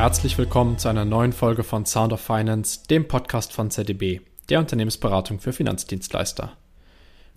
Herzlich 0.00 0.38
willkommen 0.38 0.78
zu 0.78 0.88
einer 0.88 1.04
neuen 1.04 1.34
Folge 1.34 1.62
von 1.62 1.84
Sound 1.84 2.14
of 2.14 2.22
Finance, 2.22 2.80
dem 2.88 3.06
Podcast 3.06 3.52
von 3.52 3.70
ZDB, 3.70 4.22
der 4.48 4.58
Unternehmensberatung 4.58 5.40
für 5.40 5.52
Finanzdienstleister. 5.52 6.52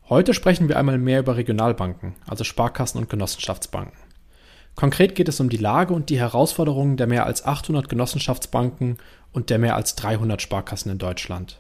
Heute 0.08 0.34
sprechen 0.34 0.70
wir 0.70 0.80
einmal 0.80 0.98
mehr 0.98 1.20
über 1.20 1.36
Regionalbanken, 1.36 2.16
also 2.26 2.46
Sparkassen 2.46 3.02
und 3.02 3.10
Genossenschaftsbanken. 3.10 3.98
Konkret 4.76 5.14
geht 5.14 5.28
es 5.28 5.42
um 5.42 5.50
die 5.50 5.58
Lage 5.58 5.94
und 5.94 6.10
die 6.10 6.18
Herausforderungen 6.18 6.96
der 6.96 7.08
mehr 7.08 7.26
als 7.26 7.46
800 7.46 7.90
Genossenschaftsbanken 7.90 8.98
und 9.34 9.50
der 9.50 9.60
mehr 9.60 9.76
als 9.76 9.96
300 9.96 10.42
Sparkassen 10.42 10.90
in 10.90 11.00
Deutschland. 11.00 11.60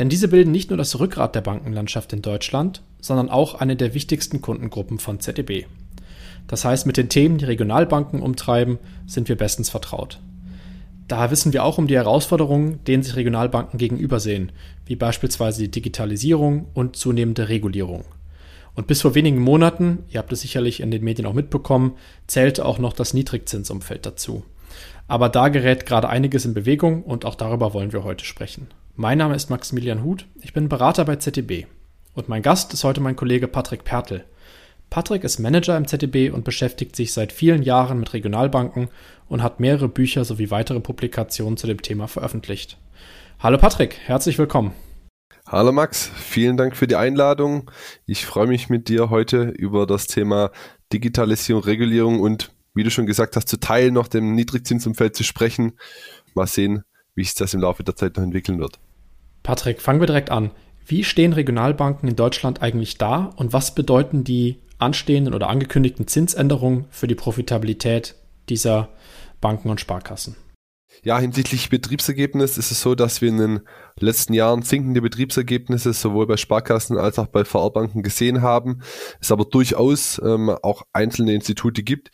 Denn 0.00 0.08
diese 0.08 0.26
bilden 0.26 0.50
nicht 0.50 0.70
nur 0.70 0.78
das 0.78 0.98
Rückgrat 0.98 1.36
der 1.36 1.42
Bankenlandschaft 1.42 2.12
in 2.12 2.22
Deutschland, 2.22 2.82
sondern 3.00 3.30
auch 3.30 3.54
eine 3.54 3.76
der 3.76 3.94
wichtigsten 3.94 4.42
Kundengruppen 4.42 4.98
von 4.98 5.20
ZDB. 5.20 5.66
Das 6.48 6.64
heißt, 6.64 6.86
mit 6.86 6.96
den 6.96 7.08
Themen, 7.08 7.38
die 7.38 7.44
Regionalbanken 7.44 8.20
umtreiben, 8.20 8.78
sind 9.06 9.28
wir 9.28 9.36
bestens 9.36 9.70
vertraut. 9.70 10.18
Daher 11.06 11.30
wissen 11.30 11.52
wir 11.52 11.64
auch 11.64 11.78
um 11.78 11.86
die 11.86 11.96
Herausforderungen, 11.96 12.84
denen 12.84 13.02
sich 13.02 13.16
Regionalbanken 13.16 13.78
gegenübersehen, 13.78 14.52
wie 14.84 14.96
beispielsweise 14.96 15.62
die 15.62 15.70
Digitalisierung 15.70 16.66
und 16.74 16.96
zunehmende 16.96 17.48
Regulierung. 17.48 18.04
Und 18.74 18.86
bis 18.86 19.02
vor 19.02 19.14
wenigen 19.14 19.38
Monaten, 19.38 20.04
ihr 20.08 20.18
habt 20.18 20.32
es 20.32 20.42
sicherlich 20.42 20.80
in 20.80 20.90
den 20.90 21.02
Medien 21.02 21.26
auch 21.26 21.32
mitbekommen, 21.32 21.94
zählte 22.26 22.64
auch 22.64 22.78
noch 22.78 22.92
das 22.92 23.14
Niedrigzinsumfeld 23.14 24.04
dazu. 24.04 24.44
Aber 25.06 25.28
da 25.30 25.48
gerät 25.48 25.86
gerade 25.86 26.08
einiges 26.08 26.44
in 26.44 26.54
Bewegung 26.54 27.02
und 27.02 27.24
auch 27.24 27.34
darüber 27.34 27.72
wollen 27.72 27.92
wir 27.92 28.04
heute 28.04 28.24
sprechen. 28.24 28.68
Mein 28.94 29.18
Name 29.18 29.34
ist 29.34 29.50
Maximilian 29.50 30.04
Huth, 30.04 30.26
ich 30.42 30.52
bin 30.52 30.68
Berater 30.68 31.04
bei 31.04 31.16
ZDB. 31.16 31.66
Und 32.14 32.28
mein 32.28 32.42
Gast 32.42 32.74
ist 32.74 32.84
heute 32.84 33.00
mein 33.00 33.16
Kollege 33.16 33.48
Patrick 33.48 33.84
Pertl. 33.84 34.24
Patrick 34.90 35.22
ist 35.22 35.38
Manager 35.38 35.76
im 35.76 35.86
ZDB 35.86 36.30
und 36.30 36.44
beschäftigt 36.44 36.96
sich 36.96 37.12
seit 37.12 37.32
vielen 37.32 37.62
Jahren 37.62 38.00
mit 38.00 38.14
Regionalbanken 38.14 38.88
und 39.28 39.42
hat 39.42 39.60
mehrere 39.60 39.88
Bücher 39.88 40.24
sowie 40.24 40.50
weitere 40.50 40.80
Publikationen 40.80 41.58
zu 41.58 41.66
dem 41.66 41.82
Thema 41.82 42.08
veröffentlicht. 42.08 42.78
Hallo 43.38 43.58
Patrick, 43.58 43.98
herzlich 44.06 44.38
willkommen. 44.38 44.72
Hallo 45.46 45.72
Max, 45.72 46.10
vielen 46.16 46.56
Dank 46.56 46.74
für 46.74 46.86
die 46.86 46.96
Einladung. 46.96 47.70
Ich 48.06 48.24
freue 48.24 48.46
mich 48.46 48.70
mit 48.70 48.88
dir 48.88 49.10
heute 49.10 49.42
über 49.44 49.86
das 49.86 50.06
Thema 50.06 50.52
Digitalisierung, 50.90 51.62
Regulierung 51.64 52.20
und 52.20 52.50
wie 52.74 52.82
du 52.82 52.90
schon 52.90 53.06
gesagt 53.06 53.36
hast, 53.36 53.48
zu 53.48 53.60
Teil 53.60 53.90
noch 53.90 54.08
dem 54.08 54.34
Niedrigzinsumfeld 54.34 55.14
zu 55.14 55.22
sprechen. 55.22 55.72
Mal 56.34 56.46
sehen, 56.46 56.82
wie 57.14 57.24
sich 57.24 57.34
das 57.34 57.52
im 57.52 57.60
Laufe 57.60 57.84
der 57.84 57.96
Zeit 57.96 58.16
noch 58.16 58.24
entwickeln 58.24 58.58
wird. 58.58 58.78
Patrick, 59.42 59.82
fangen 59.82 60.00
wir 60.00 60.06
direkt 60.06 60.30
an. 60.30 60.50
Wie 60.86 61.04
stehen 61.04 61.34
Regionalbanken 61.34 62.08
in 62.08 62.16
Deutschland 62.16 62.62
eigentlich 62.62 62.96
da 62.96 63.30
und 63.36 63.52
was 63.52 63.74
bedeuten 63.74 64.24
die 64.24 64.58
anstehenden 64.78 65.34
oder 65.34 65.48
angekündigten 65.48 66.06
Zinsänderungen 66.06 66.86
für 66.90 67.06
die 67.06 67.14
Profitabilität 67.14 68.14
dieser 68.48 68.88
Banken 69.40 69.70
und 69.70 69.80
Sparkassen? 69.80 70.36
Ja, 71.04 71.18
hinsichtlich 71.18 71.70
Betriebsergebnis 71.70 72.58
ist 72.58 72.72
es 72.72 72.80
so, 72.80 72.94
dass 72.94 73.20
wir 73.20 73.28
in 73.28 73.38
den 73.38 73.60
letzten 74.00 74.32
Jahren 74.32 74.62
sinkende 74.62 75.00
Betriebsergebnisse 75.00 75.92
sowohl 75.92 76.26
bei 76.26 76.36
Sparkassen 76.36 76.98
als 76.98 77.18
auch 77.18 77.28
bei 77.28 77.44
VR-Banken 77.44 78.02
gesehen 78.02 78.42
haben. 78.42 78.82
Es 79.20 79.30
aber 79.30 79.44
durchaus 79.44 80.20
ähm, 80.24 80.50
auch 80.62 80.82
einzelne 80.92 81.34
Institute 81.34 81.82
gibt, 81.82 82.10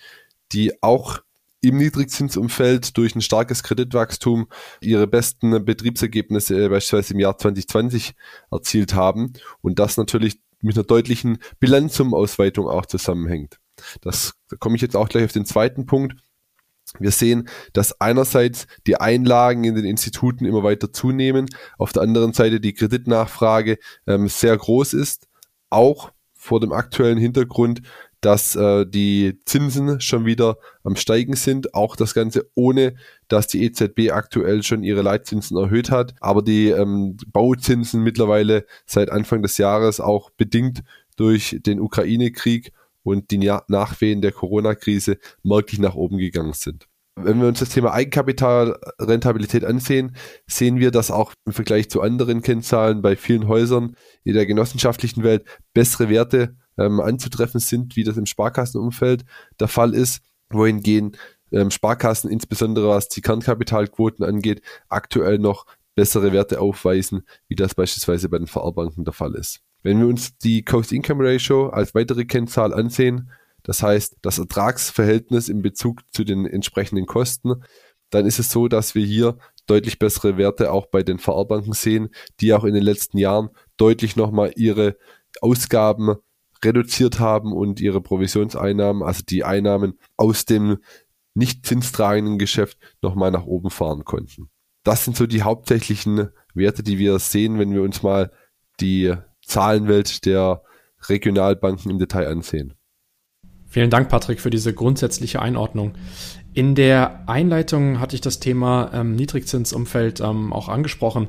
die 0.53 0.83
auch 0.83 1.21
im 1.63 1.79
Niedrigzinsumfeld 1.79 2.97
durch 2.99 3.15
ein 3.15 3.23
starkes 3.23 3.63
Kreditwachstum 3.63 4.49
ihre 4.81 5.07
besten 5.07 5.65
Betriebsergebnisse 5.65 6.69
beispielsweise 6.69 7.15
im 7.15 7.21
Jahr 7.21 7.39
2020 7.39 8.15
erzielt 8.51 8.95
haben 8.95 9.33
und 9.63 9.79
das 9.79 9.97
natürlich 9.97 10.41
mit 10.65 10.77
einer 10.77 10.85
deutlichen 10.85 11.39
Bilanzsumausweitung 11.61 12.69
auch 12.69 12.87
zusammenhängt. 12.87 13.59
Das, 14.01 14.35
da 14.49 14.57
komme 14.57 14.77
ich 14.77 14.83
jetzt 14.83 14.97
auch 14.97 15.09
gleich 15.09 15.25
auf 15.25 15.33
den 15.33 15.47
zweiten 15.47 15.87
Punkt. 15.87 16.17
Wir 16.99 17.11
sehen, 17.11 17.49
dass 17.73 18.01
einerseits 18.01 18.67
die 18.87 18.97
Einlagen 18.97 19.65
in 19.65 19.75
den 19.75 19.85
Instituten 19.85 20.45
immer 20.45 20.63
weiter 20.63 20.93
zunehmen, 20.93 21.47
auf 21.79 21.93
der 21.93 22.03
anderen 22.03 22.33
Seite 22.33 22.61
die 22.61 22.75
Kreditnachfrage 22.75 23.79
ähm, 24.07 24.29
sehr 24.29 24.57
groß 24.57 24.93
ist, 24.93 25.27
auch 25.71 26.13
vor 26.35 26.61
dem 26.61 26.73
aktuellen 26.73 27.19
Hintergrund, 27.19 27.83
dass 28.25 28.57
äh, 28.57 28.87
die 28.87 29.39
Zinsen 29.45 30.01
schon 30.01 30.25
wieder 30.25 30.57
am 30.83 30.97
Steigen 30.97 31.37
sind. 31.37 31.75
Auch 31.75 31.95
das 31.95 32.15
Ganze 32.15 32.49
ohne, 32.55 32.95
dass 33.29 33.49
die 33.49 33.63
EZB 33.65 34.13
aktuell 34.13 34.63
schon 34.63 34.83
ihre 34.83 35.03
Leitzinsen 35.03 35.59
erhöht 35.59 35.91
hat. 35.91 36.15
Aber 36.21 36.41
die 36.41 36.69
ähm, 36.69 37.19
Bauzinsen 37.27 38.03
mittlerweile 38.03 38.65
seit 38.87 39.11
Anfang 39.11 39.43
des 39.43 39.59
Jahres 39.59 40.01
auch 40.01 40.31
bedingt 40.31 40.83
durch 41.17 41.59
den 41.67 41.81
Ukraine-Krieg 41.81 42.73
und 43.03 43.31
die 43.31 43.39
Nachwehen 43.69 44.23
der 44.23 44.33
Corona-Krise 44.33 45.19
merklich 45.43 45.79
nach 45.79 45.95
oben 45.95 46.17
gegangen 46.17 46.55
sind. 46.55 46.89
Wenn 47.17 47.41
wir 47.41 47.47
uns 47.47 47.61
das 47.61 47.69
Thema 47.69 47.93
Eigenkapitalrentabilität 47.93 49.65
ansehen, 49.65 50.17
sehen 50.47 50.81
wir, 50.81 50.91
dass 50.91 51.11
auch 51.11 51.35
im 51.45 51.53
Vergleich 51.53 51.91
zu 51.91 52.01
anderen 52.01 52.41
Kennzahlen 52.41 53.03
bei 53.03 53.17
vielen 53.17 53.47
Häusern 53.49 53.97
in 54.25 54.33
der 54.33 54.47
genossenschaftlichen 54.47 55.23
Welt 55.23 55.45
bessere 55.75 56.09
Werte 56.09 56.57
ähm, 56.79 57.01
anzutreffen 57.01 57.61
sind, 57.61 57.97
wie 57.97 58.05
das 58.05 58.17
im 58.17 58.27
Sparkassenumfeld 58.27 59.25
der 59.61 59.69
Fall 59.69 59.95
ist, 59.95 60.23
wohingehen 60.51 61.17
ähm, 61.53 61.71
Sparkassen, 61.71 62.31
insbesondere 62.31 62.89
was 62.89 63.09
die 63.09 63.21
Kernkapitalquoten 63.21 64.25
angeht, 64.25 64.63
aktuell 64.89 65.39
noch 65.39 65.67
bessere 65.95 66.33
Werte 66.33 66.61
aufweisen, 66.61 67.23
wie 67.49 67.55
das 67.55 67.75
beispielsweise 67.75 68.29
bei 68.29 68.39
den 68.39 68.47
VR-Banken 68.47 69.05
der 69.05 69.13
Fall 69.13 69.35
ist. 69.35 69.61
Wenn 69.83 70.01
wir 70.01 70.09
uns 70.09 70.37
die 70.39 70.65
Cost-Income-Ratio 70.65 71.69
als 71.69 71.95
weitere 71.95 72.25
Kennzahl 72.25 72.75
ansehen, 72.75 73.31
das 73.63 73.83
heißt 73.83 74.17
das 74.23 74.39
Ertragsverhältnis 74.39 75.49
in 75.49 75.63
Bezug 75.63 76.03
zu 76.13 76.25
den 76.25 76.47
entsprechenden 76.47 77.07
Kosten, 77.07 77.63
dann 78.11 78.27
ist 78.27 78.39
es 78.39 78.51
so, 78.51 78.69
dass 78.69 78.95
wir 78.95 79.05
hier 79.05 79.39
deutlich 79.67 79.99
bessere 79.99 80.37
Werte 80.37 80.73
auch 80.73 80.87
bei 80.87 81.03
den 81.03 81.19
VR-Banken 81.19 81.73
sehen, 81.73 82.11
die 82.41 82.53
auch 82.53 82.65
in 82.65 82.75
den 82.75 82.83
letzten 82.83 83.19
Jahren 83.19 83.51
deutlich 83.77 84.17
nochmal 84.17 84.53
ihre 84.57 84.97
Ausgaben 85.41 86.17
reduziert 86.65 87.21
haben 87.21 87.53
und 87.53 87.81
ihre 87.81 88.01
Provisionseinnahmen, 88.01 89.03
also 89.03 89.23
die 89.23 89.45
Einnahmen 89.45 89.99
aus 90.17 90.45
dem 90.45 90.79
nicht 91.35 91.67
zinstragenden 91.67 92.39
Geschäft 92.39 92.79
nochmal 93.03 93.31
nach 93.31 93.45
oben 93.45 93.71
fahren 93.71 94.05
konnten. 94.05 94.49
Das 94.85 95.05
sind 95.05 95.17
so 95.17 95.27
die 95.27 95.43
hauptsächlichen 95.43 96.29
Werte, 96.55 96.83
die 96.83 96.99
wir 96.99 97.19
sehen, 97.19 97.59
wenn 97.59 97.73
wir 97.73 97.83
uns 97.83 98.03
mal 98.03 98.31
die 98.81 99.15
Zahlenwelt 99.45 100.25
der 100.27 100.63
Regionalbanken 101.09 101.91
im 101.91 101.99
Detail 101.99 102.29
ansehen. 102.29 102.75
Vielen 103.67 103.91
Dank, 103.91 104.09
Patrick, 104.09 104.41
für 104.41 104.51
diese 104.51 104.73
grundsätzliche 104.73 105.43
Einordnung. 105.43 105.95
In 106.53 106.77
der 106.77 107.29
Einleitung 107.29 107.99
hatte 107.99 108.15
ich 108.15 108.21
das 108.21 108.39
Thema 108.39 108.93
ähm, 108.95 109.17
Niedrigzinsumfeld 109.17 110.21
ähm, 110.21 110.53
auch 110.53 110.69
angesprochen. 110.69 111.27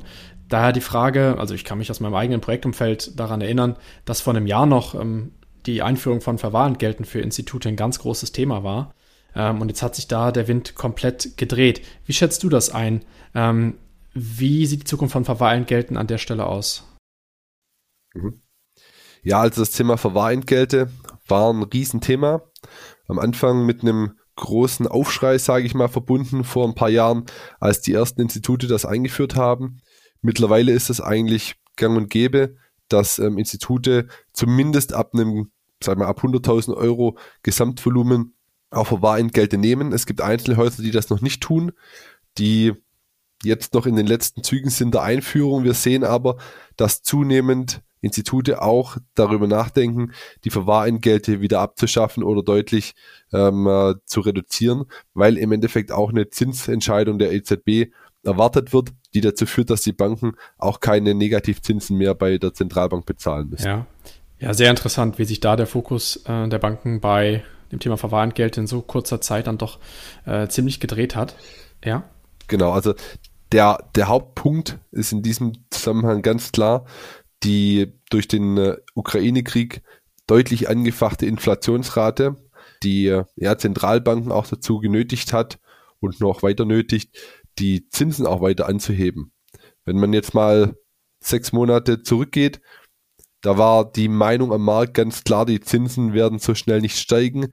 Daher 0.48 0.72
die 0.72 0.80
Frage, 0.80 1.36
also 1.38 1.54
ich 1.54 1.64
kann 1.64 1.78
mich 1.78 1.90
aus 1.90 2.00
meinem 2.00 2.14
eigenen 2.14 2.40
Projektumfeld 2.40 3.18
daran 3.18 3.40
erinnern, 3.40 3.76
dass 4.04 4.20
vor 4.20 4.34
einem 4.34 4.46
Jahr 4.46 4.66
noch 4.66 4.94
ähm, 4.94 5.32
die 5.66 5.82
Einführung 5.82 6.20
von 6.20 6.38
Verwahrentgelten 6.38 7.04
für 7.04 7.20
Institute 7.20 7.68
ein 7.68 7.76
ganz 7.76 7.98
großes 7.98 8.32
Thema 8.32 8.62
war. 8.62 8.94
Ähm, 9.34 9.60
und 9.60 9.68
jetzt 9.68 9.82
hat 9.82 9.96
sich 9.96 10.06
da 10.06 10.30
der 10.30 10.46
Wind 10.46 10.76
komplett 10.76 11.36
gedreht. 11.36 11.82
Wie 12.04 12.12
schätzt 12.12 12.42
du 12.44 12.48
das 12.48 12.70
ein? 12.70 13.04
Ähm, 13.34 13.74
wie 14.14 14.66
sieht 14.66 14.80
die 14.82 14.86
Zukunft 14.86 15.12
von 15.12 15.24
Verwahrentgelten 15.24 15.96
an 15.96 16.06
der 16.06 16.18
Stelle 16.18 16.46
aus? 16.46 16.84
Mhm. 18.14 18.40
Ja, 19.22 19.40
also 19.40 19.60
das 19.60 19.72
Thema 19.72 19.96
Verwahrentgelte 19.96 20.90
war 21.26 21.52
ein 21.52 21.64
Riesenthema. 21.64 22.42
Am 23.08 23.18
Anfang 23.18 23.66
mit 23.66 23.82
einem 23.82 24.12
großen 24.36 24.86
Aufschrei, 24.86 25.38
sage 25.38 25.66
ich 25.66 25.74
mal, 25.74 25.88
verbunden 25.88 26.44
vor 26.44 26.66
ein 26.66 26.74
paar 26.74 26.90
Jahren, 26.90 27.26
als 27.58 27.80
die 27.80 27.92
ersten 27.92 28.20
Institute 28.20 28.68
das 28.68 28.84
eingeführt 28.84 29.34
haben. 29.34 29.80
Mittlerweile 30.22 30.72
ist 30.72 30.90
es 30.90 31.00
eigentlich 31.00 31.56
gang 31.76 31.96
und 31.96 32.10
gäbe, 32.10 32.56
dass 32.88 33.18
ähm, 33.18 33.38
Institute 33.38 34.08
zumindest 34.32 34.92
ab 34.92 35.10
einem, 35.14 35.50
sagen 35.82 36.00
wir 36.00 36.08
ab 36.08 36.20
100.000 36.22 36.74
Euro 36.74 37.18
Gesamtvolumen 37.42 38.34
auch 38.70 38.86
Verwahrentgelte 38.86 39.58
nehmen. 39.58 39.92
Es 39.92 40.06
gibt 40.06 40.20
einzelne 40.20 40.56
Häuser, 40.56 40.82
die 40.82 40.90
das 40.90 41.10
noch 41.10 41.20
nicht 41.20 41.42
tun, 41.42 41.72
die 42.38 42.72
jetzt 43.42 43.74
noch 43.74 43.86
in 43.86 43.96
den 43.96 44.06
letzten 44.06 44.42
Zügen 44.42 44.70
sind 44.70 44.94
der 44.94 45.02
Einführung. 45.02 45.64
Wir 45.64 45.74
sehen 45.74 46.04
aber, 46.04 46.36
dass 46.76 47.02
zunehmend 47.02 47.82
Institute 48.00 48.62
auch 48.62 48.98
darüber 49.14 49.46
nachdenken, 49.46 50.12
die 50.44 50.50
Verwahrentgelte 50.50 51.40
wieder 51.40 51.60
abzuschaffen 51.60 52.22
oder 52.22 52.42
deutlich 52.42 52.94
ähm, 53.32 53.66
äh, 53.66 53.94
zu 54.04 54.20
reduzieren, 54.20 54.84
weil 55.14 55.38
im 55.38 55.52
Endeffekt 55.52 55.92
auch 55.92 56.10
eine 56.10 56.28
Zinsentscheidung 56.28 57.18
der 57.18 57.32
EZB 57.32 57.92
erwartet 58.26 58.72
wird, 58.72 58.90
die 59.14 59.20
dazu 59.20 59.46
führt, 59.46 59.70
dass 59.70 59.82
die 59.82 59.92
Banken 59.92 60.34
auch 60.58 60.80
keine 60.80 61.14
Negativzinsen 61.14 61.96
mehr 61.96 62.14
bei 62.14 62.38
der 62.38 62.54
Zentralbank 62.54 63.06
bezahlen 63.06 63.48
müssen. 63.48 63.66
Ja, 63.66 63.86
ja 64.38 64.54
sehr 64.54 64.70
interessant, 64.70 65.18
wie 65.18 65.24
sich 65.24 65.40
da 65.40 65.56
der 65.56 65.66
Fokus 65.66 66.24
äh, 66.26 66.48
der 66.48 66.58
Banken 66.58 67.00
bei 67.00 67.44
dem 67.72 67.80
Thema 67.80 67.96
Verwahrentgelt 67.96 68.56
in 68.58 68.66
so 68.66 68.82
kurzer 68.82 69.20
Zeit 69.20 69.46
dann 69.46 69.58
doch 69.58 69.78
äh, 70.24 70.48
ziemlich 70.48 70.80
gedreht 70.80 71.16
hat. 71.16 71.36
Ja. 71.84 72.04
Genau, 72.48 72.70
also 72.72 72.94
der, 73.52 73.78
der 73.94 74.08
Hauptpunkt 74.08 74.78
ist 74.92 75.12
in 75.12 75.22
diesem 75.22 75.52
Zusammenhang 75.70 76.22
ganz 76.22 76.52
klar, 76.52 76.84
die 77.42 77.92
durch 78.10 78.28
den 78.28 78.56
äh, 78.56 78.76
Ukraine-Krieg 78.94 79.82
deutlich 80.26 80.68
angefachte 80.68 81.26
Inflationsrate, 81.26 82.36
die 82.82 83.06
äh, 83.06 83.24
ja, 83.36 83.58
Zentralbanken 83.58 84.32
auch 84.32 84.46
dazu 84.46 84.78
genötigt 84.78 85.32
hat, 85.32 85.58
und 86.00 86.20
noch 86.20 86.42
weiter 86.42 86.64
nötigt, 86.64 87.16
die 87.58 87.88
Zinsen 87.88 88.26
auch 88.26 88.40
weiter 88.40 88.66
anzuheben. 88.66 89.32
Wenn 89.84 89.98
man 89.98 90.12
jetzt 90.12 90.34
mal 90.34 90.76
sechs 91.20 91.52
Monate 91.52 92.02
zurückgeht, 92.02 92.60
da 93.40 93.58
war 93.58 93.90
die 93.90 94.08
Meinung 94.08 94.52
am 94.52 94.64
Markt 94.64 94.94
ganz 94.94 95.24
klar, 95.24 95.46
die 95.46 95.60
Zinsen 95.60 96.12
werden 96.12 96.38
so 96.38 96.54
schnell 96.54 96.80
nicht 96.80 96.98
steigen, 96.98 97.52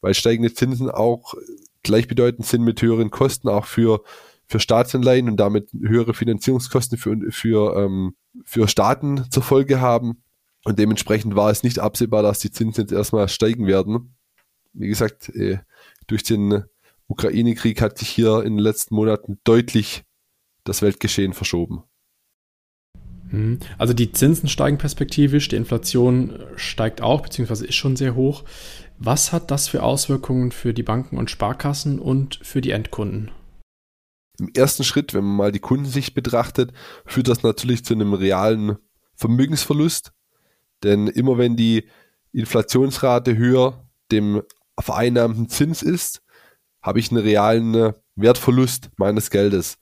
weil 0.00 0.14
steigende 0.14 0.52
Zinsen 0.52 0.90
auch 0.90 1.34
gleichbedeutend 1.82 2.46
sind 2.46 2.62
mit 2.62 2.82
höheren 2.82 3.10
Kosten, 3.10 3.48
auch 3.48 3.66
für, 3.66 4.02
für 4.46 4.60
Staatsanleihen 4.60 5.28
und 5.28 5.36
damit 5.36 5.70
höhere 5.72 6.14
Finanzierungskosten 6.14 6.98
für, 6.98 7.16
für, 7.30 7.76
ähm, 7.76 8.16
für 8.44 8.68
Staaten 8.68 9.30
zur 9.30 9.42
Folge 9.42 9.80
haben. 9.80 10.22
Und 10.64 10.78
dementsprechend 10.78 11.36
war 11.36 11.50
es 11.50 11.62
nicht 11.62 11.78
absehbar, 11.78 12.22
dass 12.22 12.40
die 12.40 12.50
Zinsen 12.50 12.82
jetzt 12.82 12.92
erstmal 12.92 13.28
steigen 13.28 13.66
werden. 13.66 14.16
Wie 14.72 14.88
gesagt, 14.88 15.30
äh, 15.30 15.58
durch 16.06 16.22
den 16.22 16.64
Ukraine-Krieg 17.10 17.82
hat 17.82 17.98
sich 17.98 18.08
hier 18.08 18.42
in 18.44 18.56
den 18.56 18.62
letzten 18.62 18.94
Monaten 18.94 19.38
deutlich 19.44 20.04
das 20.64 20.80
Weltgeschehen 20.80 21.32
verschoben. 21.32 21.82
Hm. 23.30 23.58
Also 23.78 23.94
die 23.94 24.12
Zinsen 24.12 24.48
steigen 24.48 24.78
perspektivisch, 24.78 25.48
die 25.48 25.56
Inflation 25.56 26.38
steigt 26.56 27.00
auch, 27.00 27.20
beziehungsweise 27.20 27.66
ist 27.66 27.74
schon 27.74 27.96
sehr 27.96 28.14
hoch. 28.14 28.44
Was 28.98 29.32
hat 29.32 29.50
das 29.50 29.68
für 29.68 29.82
Auswirkungen 29.82 30.52
für 30.52 30.72
die 30.72 30.82
Banken 30.82 31.18
und 31.18 31.30
Sparkassen 31.30 31.98
und 31.98 32.38
für 32.42 32.60
die 32.60 32.70
Endkunden? 32.70 33.30
Im 34.38 34.50
ersten 34.54 34.84
Schritt, 34.84 35.12
wenn 35.12 35.24
man 35.24 35.36
mal 35.36 35.52
die 35.52 35.58
Kundensicht 35.58 36.14
betrachtet, 36.14 36.72
führt 37.04 37.28
das 37.28 37.42
natürlich 37.42 37.84
zu 37.84 37.94
einem 37.94 38.14
realen 38.14 38.76
Vermögensverlust. 39.14 40.12
Denn 40.82 41.08
immer 41.08 41.38
wenn 41.38 41.56
die 41.56 41.88
Inflationsrate 42.32 43.36
höher 43.36 43.84
dem 44.12 44.42
vereinnahmten 44.78 45.48
Zins 45.48 45.82
ist, 45.82 46.22
habe 46.82 46.98
ich 46.98 47.10
einen 47.10 47.22
realen 47.22 47.92
Wertverlust 48.16 48.90
meines 48.96 49.30
Geldes. 49.30 49.78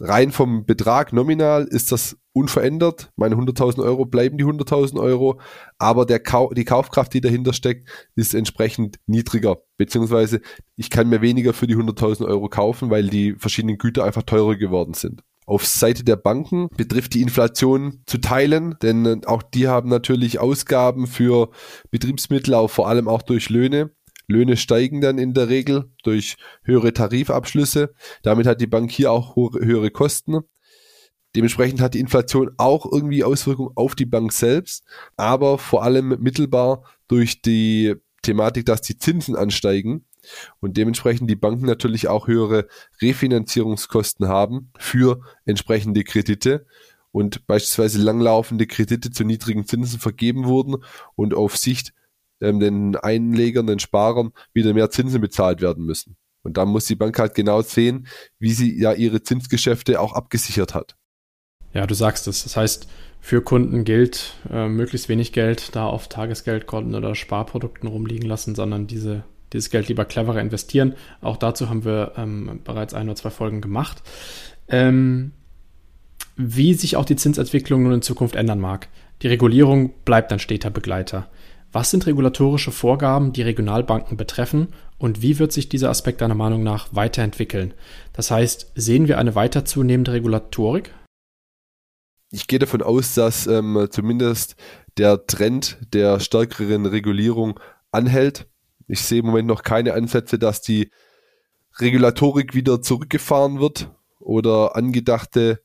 Rein 0.00 0.30
vom 0.30 0.64
Betrag 0.64 1.12
nominal 1.12 1.64
ist 1.64 1.90
das 1.90 2.16
unverändert. 2.32 3.10
Meine 3.16 3.34
100.000 3.34 3.82
Euro 3.82 4.04
bleiben 4.04 4.38
die 4.38 4.44
100.000 4.44 5.00
Euro, 5.00 5.40
aber 5.78 6.06
der 6.06 6.20
Kau 6.20 6.52
die 6.54 6.64
Kaufkraft, 6.64 7.12
die 7.14 7.20
dahinter 7.20 7.52
steckt, 7.52 7.88
ist 8.14 8.34
entsprechend 8.34 8.98
niedriger. 9.06 9.58
Beziehungsweise 9.76 10.40
ich 10.76 10.90
kann 10.90 11.08
mir 11.08 11.20
weniger 11.20 11.52
für 11.52 11.66
die 11.66 11.76
100.000 11.76 12.26
Euro 12.26 12.48
kaufen, 12.48 12.90
weil 12.90 13.08
die 13.08 13.34
verschiedenen 13.34 13.78
Güter 13.78 14.04
einfach 14.04 14.22
teurer 14.22 14.54
geworden 14.54 14.94
sind. 14.94 15.22
Auf 15.46 15.66
Seite 15.66 16.04
der 16.04 16.16
Banken 16.16 16.68
betrifft 16.76 17.14
die 17.14 17.22
Inflation 17.22 18.02
zu 18.06 18.18
teilen, 18.18 18.76
denn 18.82 19.24
auch 19.24 19.42
die 19.42 19.66
haben 19.66 19.88
natürlich 19.88 20.38
Ausgaben 20.38 21.06
für 21.06 21.50
Betriebsmittel, 21.90 22.54
auch 22.54 22.68
vor 22.68 22.86
allem 22.86 23.08
auch 23.08 23.22
durch 23.22 23.48
Löhne. 23.48 23.90
Löhne 24.28 24.56
steigen 24.56 25.00
dann 25.00 25.18
in 25.18 25.34
der 25.34 25.48
Regel 25.48 25.90
durch 26.04 26.36
höhere 26.62 26.92
Tarifabschlüsse. 26.92 27.94
Damit 28.22 28.46
hat 28.46 28.60
die 28.60 28.66
Bank 28.66 28.92
hier 28.92 29.10
auch 29.10 29.34
höhere 29.36 29.90
Kosten. 29.90 30.40
Dementsprechend 31.34 31.80
hat 31.80 31.94
die 31.94 32.00
Inflation 32.00 32.50
auch 32.56 32.90
irgendwie 32.90 33.24
Auswirkungen 33.24 33.72
auf 33.74 33.94
die 33.94 34.06
Bank 34.06 34.32
selbst, 34.32 34.84
aber 35.16 35.58
vor 35.58 35.82
allem 35.82 36.20
mittelbar 36.20 36.84
durch 37.06 37.42
die 37.42 37.94
Thematik, 38.22 38.66
dass 38.66 38.80
die 38.80 38.98
Zinsen 38.98 39.36
ansteigen 39.36 40.04
und 40.60 40.76
dementsprechend 40.76 41.30
die 41.30 41.36
Banken 41.36 41.66
natürlich 41.66 42.08
auch 42.08 42.28
höhere 42.28 42.66
Refinanzierungskosten 43.00 44.28
haben 44.28 44.70
für 44.78 45.20
entsprechende 45.44 46.02
Kredite 46.04 46.66
und 47.12 47.46
beispielsweise 47.46 47.98
langlaufende 47.98 48.66
Kredite 48.66 49.10
zu 49.10 49.24
niedrigen 49.24 49.66
Zinsen 49.66 50.00
vergeben 50.00 50.44
wurden 50.44 50.76
und 51.14 51.34
auf 51.34 51.56
Sicht 51.56 51.92
ähm, 52.40 52.60
den 52.60 52.96
Einlegern, 52.96 53.66
den 53.66 53.78
Sparern 53.78 54.32
wieder 54.52 54.74
mehr 54.74 54.90
Zinsen 54.90 55.20
bezahlt 55.20 55.60
werden 55.60 55.84
müssen. 55.84 56.16
Und 56.42 56.56
da 56.56 56.64
muss 56.64 56.86
die 56.86 56.94
Bank 56.94 57.18
halt 57.18 57.34
genau 57.34 57.62
sehen, 57.62 58.06
wie 58.38 58.52
sie 58.52 58.80
ja 58.80 58.92
ihre 58.92 59.22
Zinsgeschäfte 59.22 60.00
auch 60.00 60.12
abgesichert 60.12 60.74
hat. 60.74 60.96
Ja, 61.74 61.86
du 61.86 61.94
sagst 61.94 62.26
es. 62.28 62.44
Das 62.44 62.56
heißt, 62.56 62.88
für 63.20 63.42
Kunden 63.42 63.84
gilt, 63.84 64.34
äh, 64.50 64.68
möglichst 64.68 65.08
wenig 65.08 65.32
Geld 65.32 65.74
da 65.74 65.86
auf 65.86 66.08
Tagesgeldkonten 66.08 66.94
oder 66.94 67.14
Sparprodukten 67.14 67.88
rumliegen 67.88 68.28
lassen, 68.28 68.54
sondern 68.54 68.86
diese 68.86 69.24
dieses 69.52 69.70
Geld 69.70 69.88
lieber 69.88 70.04
cleverer 70.04 70.40
investieren. 70.40 70.94
Auch 71.20 71.36
dazu 71.36 71.68
haben 71.68 71.84
wir 71.84 72.12
ähm, 72.16 72.60
bereits 72.64 72.94
ein 72.94 73.08
oder 73.08 73.16
zwei 73.16 73.30
Folgen 73.30 73.60
gemacht. 73.60 74.02
Ähm, 74.68 75.32
wie 76.36 76.74
sich 76.74 76.96
auch 76.96 77.04
die 77.04 77.16
Zinsentwicklung 77.16 77.82
nun 77.82 77.94
in 77.94 78.02
Zukunft 78.02 78.36
ändern 78.36 78.60
mag. 78.60 78.88
Die 79.22 79.28
Regulierung 79.28 79.92
bleibt 80.04 80.32
ein 80.32 80.38
steter 80.38 80.70
Begleiter. 80.70 81.28
Was 81.70 81.90
sind 81.90 82.06
regulatorische 82.06 82.72
Vorgaben, 82.72 83.32
die 83.32 83.42
Regionalbanken 83.42 84.16
betreffen 84.16 84.68
und 84.96 85.20
wie 85.20 85.38
wird 85.38 85.52
sich 85.52 85.68
dieser 85.68 85.90
Aspekt 85.90 86.22
deiner 86.22 86.34
Meinung 86.34 86.62
nach 86.62 86.88
weiterentwickeln? 86.92 87.74
Das 88.14 88.30
heißt, 88.30 88.72
sehen 88.74 89.06
wir 89.06 89.18
eine 89.18 89.34
weiter 89.34 89.66
zunehmende 89.66 90.12
Regulatorik? 90.12 90.94
Ich 92.30 92.46
gehe 92.46 92.58
davon 92.58 92.82
aus, 92.82 93.14
dass 93.14 93.46
ähm, 93.46 93.88
zumindest 93.90 94.56
der 94.96 95.26
Trend 95.26 95.78
der 95.92 96.20
stärkeren 96.20 96.86
Regulierung 96.86 97.60
anhält. 97.90 98.48
Ich 98.86 99.00
sehe 99.02 99.20
im 99.20 99.26
Moment 99.26 99.46
noch 99.46 99.62
keine 99.62 99.94
Ansätze, 99.94 100.38
dass 100.38 100.62
die 100.62 100.90
Regulatorik 101.78 102.54
wieder 102.54 102.80
zurückgefahren 102.82 103.60
wird 103.60 103.90
oder 104.18 104.74
angedachte 104.74 105.60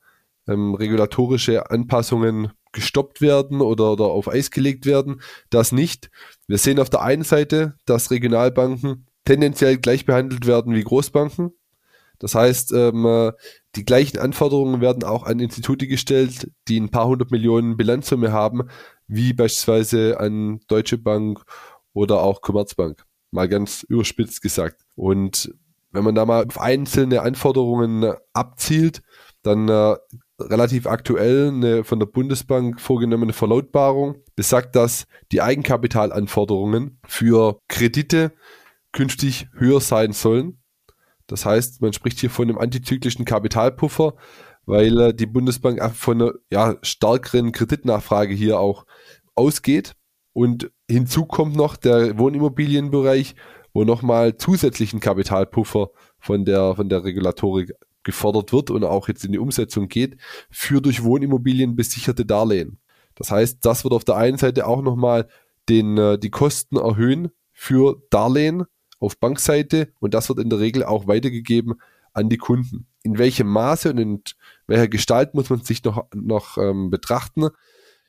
ähm, 0.46 0.74
regulatorische 0.74 1.70
Anpassungen 1.70 2.52
gestoppt 2.74 3.22
werden 3.22 3.62
oder, 3.62 3.92
oder 3.92 4.04
auf 4.04 4.28
Eis 4.28 4.50
gelegt 4.50 4.84
werden. 4.84 5.22
Das 5.48 5.72
nicht. 5.72 6.10
Wir 6.46 6.58
sehen 6.58 6.78
auf 6.78 6.90
der 6.90 7.02
einen 7.02 7.24
Seite, 7.24 7.74
dass 7.86 8.10
Regionalbanken 8.10 9.06
tendenziell 9.24 9.78
gleich 9.78 10.04
behandelt 10.04 10.46
werden 10.46 10.74
wie 10.74 10.84
Großbanken. 10.84 11.52
Das 12.18 12.34
heißt, 12.34 12.72
ähm, 12.72 13.32
die 13.74 13.84
gleichen 13.84 14.18
Anforderungen 14.18 14.80
werden 14.80 15.02
auch 15.04 15.24
an 15.24 15.40
Institute 15.40 15.86
gestellt, 15.86 16.50
die 16.68 16.78
ein 16.78 16.90
paar 16.90 17.06
hundert 17.06 17.30
Millionen 17.30 17.76
Bilanzsumme 17.76 18.32
haben, 18.32 18.68
wie 19.06 19.32
beispielsweise 19.32 20.20
an 20.20 20.60
Deutsche 20.68 20.98
Bank 20.98 21.42
oder 21.92 22.22
auch 22.22 22.40
Commerzbank 22.40 23.04
mal 23.34 23.48
ganz 23.48 23.82
überspitzt 23.82 24.40
gesagt. 24.40 24.86
Und 24.94 25.52
wenn 25.90 26.04
man 26.04 26.14
da 26.14 26.24
mal 26.24 26.46
auf 26.46 26.60
einzelne 26.60 27.20
Anforderungen 27.22 28.14
abzielt, 28.32 29.02
dann 29.42 29.68
äh, 29.68 29.96
relativ 30.40 30.86
aktuell 30.86 31.48
eine 31.48 31.84
von 31.84 31.98
der 31.98 32.06
Bundesbank 32.06 32.80
vorgenommene 32.80 33.32
Verlautbarung 33.32 34.16
besagt, 34.36 34.74
dass 34.76 35.06
die 35.32 35.42
Eigenkapitalanforderungen 35.42 36.98
für 37.06 37.58
Kredite 37.68 38.32
künftig 38.92 39.48
höher 39.54 39.80
sein 39.80 40.12
sollen. 40.12 40.60
Das 41.26 41.46
heißt, 41.46 41.80
man 41.80 41.92
spricht 41.92 42.18
hier 42.18 42.30
von 42.30 42.48
einem 42.48 42.58
antizyklischen 42.58 43.24
Kapitalpuffer, 43.24 44.14
weil 44.66 45.00
äh, 45.00 45.14
die 45.14 45.26
Bundesbank 45.26 45.82
von 45.94 46.22
einer 46.22 46.32
ja, 46.50 46.76
stärkeren 46.82 47.52
Kreditnachfrage 47.52 48.34
hier 48.34 48.58
auch 48.58 48.84
ausgeht. 49.34 49.94
Und 50.32 50.70
hinzu 50.90 51.26
kommt 51.26 51.56
noch 51.56 51.76
der 51.76 52.18
Wohnimmobilienbereich, 52.18 53.36
wo 53.72 53.84
nochmal 53.84 54.36
zusätzlichen 54.36 55.00
Kapitalpuffer 55.00 55.90
von 56.18 56.44
der, 56.44 56.74
von 56.76 56.88
der 56.88 57.04
Regulatorik 57.04 57.72
gefordert 58.04 58.52
wird 58.52 58.70
und 58.70 58.84
auch 58.84 59.08
jetzt 59.08 59.24
in 59.24 59.32
die 59.32 59.38
Umsetzung 59.38 59.88
geht, 59.88 60.16
für 60.50 60.80
durch 60.80 61.02
Wohnimmobilien 61.02 61.76
besicherte 61.76 62.24
Darlehen. 62.24 62.78
Das 63.14 63.30
heißt, 63.30 63.64
das 63.64 63.84
wird 63.84 63.94
auf 63.94 64.04
der 64.04 64.16
einen 64.16 64.38
Seite 64.38 64.66
auch 64.66 64.82
nochmal 64.82 65.28
den, 65.68 65.96
äh, 65.98 66.18
die 66.18 66.30
Kosten 66.30 66.76
erhöhen 66.76 67.30
für 67.52 68.02
Darlehen 68.10 68.64
auf 68.98 69.18
Bankseite 69.18 69.92
und 70.00 70.14
das 70.14 70.28
wird 70.28 70.40
in 70.40 70.50
der 70.50 70.60
Regel 70.60 70.84
auch 70.84 71.06
weitergegeben 71.06 71.74
an 72.12 72.28
die 72.28 72.38
Kunden. 72.38 72.86
In 73.02 73.18
welchem 73.18 73.48
Maße 73.48 73.90
und 73.90 73.98
in 73.98 74.22
welcher 74.66 74.88
Gestalt 74.88 75.34
muss 75.34 75.50
man 75.50 75.62
sich 75.62 75.84
noch, 75.84 76.06
noch 76.14 76.58
ähm, 76.58 76.90
betrachten. 76.90 77.48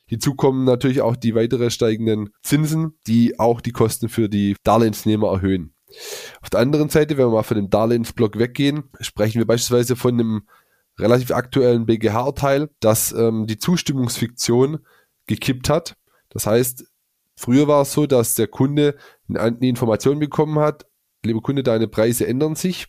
Hinzu 0.05 0.35
kommen 0.35 0.63
natürlich 0.63 1.01
auch 1.01 1.15
die 1.15 1.35
weitere 1.35 1.71
steigenden 1.71 2.29
Zinsen, 2.43 2.93
die 3.07 3.39
auch 3.39 3.61
die 3.61 3.71
Kosten 3.71 4.07
für 4.07 4.29
die 4.29 4.55
Darlehensnehmer 4.63 5.31
erhöhen. 5.31 5.74
Auf 6.41 6.49
der 6.49 6.59
anderen 6.59 6.89
Seite, 6.89 7.17
wenn 7.17 7.27
wir 7.27 7.31
mal 7.31 7.43
von 7.43 7.57
dem 7.57 7.69
Darlehensblock 7.69 8.37
weggehen, 8.37 8.89
sprechen 8.99 9.39
wir 9.39 9.47
beispielsweise 9.47 9.95
von 9.95 10.13
einem 10.15 10.47
relativ 10.97 11.31
aktuellen 11.31 11.85
BGH-Urteil, 11.85 12.69
dass 12.79 13.11
ähm, 13.11 13.47
die 13.47 13.57
Zustimmungsfiktion 13.57 14.79
gekippt 15.27 15.69
hat. 15.69 15.95
Das 16.29 16.45
heißt, 16.47 16.85
früher 17.35 17.67
war 17.67 17.81
es 17.81 17.93
so, 17.93 18.05
dass 18.05 18.35
der 18.35 18.47
Kunde 18.47 18.95
eine 19.33 19.57
Information 19.59 20.19
bekommen 20.19 20.59
hat, 20.59 20.85
lieber 21.23 21.41
Kunde, 21.41 21.63
deine 21.63 21.87
Preise 21.87 22.27
ändern 22.27 22.55
sich 22.55 22.87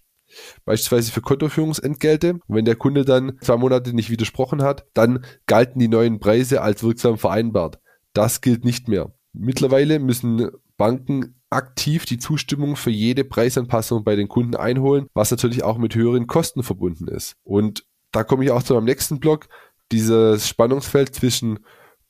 beispielsweise 0.65 1.13
für 1.13 1.21
Kontoführungsentgelte. 1.21 2.35
Und 2.35 2.57
wenn 2.57 2.65
der 2.65 2.77
Kunde 2.77 3.05
dann 3.05 3.39
zwei 3.41 3.57
Monate 3.57 3.95
nicht 3.95 4.11
widersprochen 4.11 4.63
hat, 4.63 4.87
dann 4.95 5.25
galten 5.47 5.79
die 5.79 5.89
neuen 5.89 6.19
Preise 6.19 6.63
als 6.63 6.83
wirksam 6.83 7.19
vereinbart. 7.19 7.79
Das 8.13 8.41
gilt 8.41 8.65
nicht 8.65 8.89
mehr. 8.89 9.13
Mittlerweile 9.33 9.99
müssen 9.99 10.51
Banken 10.77 11.36
aktiv 11.51 12.05
die 12.07 12.19
Zustimmung 12.19 12.77
für 12.77 12.91
jede 12.91 13.25
Preisanpassung 13.25 14.05
bei 14.05 14.17
den 14.17 14.29
Kunden 14.29 14.57
einholen, 14.57 15.07
was 15.15 15.31
natürlich 15.31 15.63
auch 15.63 15.79
mit 15.79 15.95
höheren 15.95 16.27
Kosten 16.27 16.63
verbunden 16.63 17.09
ist. 17.09 17.37
Und 17.45 17.85
da 18.13 18.25
komme 18.25 18.45
ich 18.45 18.51
auch 18.51 18.63
zu 18.63 18.75
meinem 18.75 18.85
nächsten 18.85 19.21
Block, 19.21 19.49
dieses 19.93 20.49
Spannungsfeld 20.49 21.15
zwischen 21.15 21.61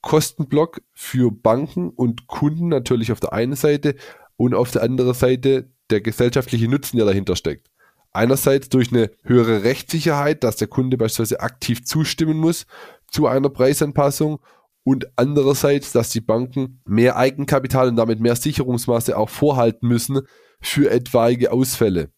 Kostenblock 0.00 0.80
für 0.94 1.30
Banken 1.30 1.90
und 1.90 2.26
Kunden 2.26 2.68
natürlich 2.68 3.12
auf 3.12 3.20
der 3.20 3.32
einen 3.32 3.56
Seite 3.56 3.96
und 4.36 4.54
auf 4.54 4.70
der 4.70 4.82
anderen 4.82 5.14
Seite 5.14 5.70
der 5.90 6.00
gesellschaftliche 6.00 6.68
Nutzen, 6.68 6.96
der 6.96 7.06
dahinter 7.06 7.36
steckt. 7.36 7.70
Einerseits 8.12 8.70
durch 8.70 8.92
eine 8.92 9.10
höhere 9.24 9.64
Rechtssicherheit, 9.64 10.42
dass 10.42 10.56
der 10.56 10.68
Kunde 10.68 10.96
beispielsweise 10.96 11.40
aktiv 11.40 11.84
zustimmen 11.84 12.38
muss 12.38 12.66
zu 13.10 13.26
einer 13.26 13.50
Preisanpassung 13.50 14.40
und 14.86 15.08
andererseits, 15.16 15.90
dass 15.90 16.10
die 16.10 16.20
Banken 16.20 16.80
mehr 16.84 17.16
Eigenkapital 17.16 17.88
und 17.88 17.96
damit 17.96 18.20
mehr 18.20 18.36
Sicherungsmaße 18.36 19.18
auch 19.18 19.28
vorhalten 19.28 19.88
müssen 19.88 20.20
für 20.60 20.92
etwaige 20.92 21.50
Ausfälle. 21.50 22.10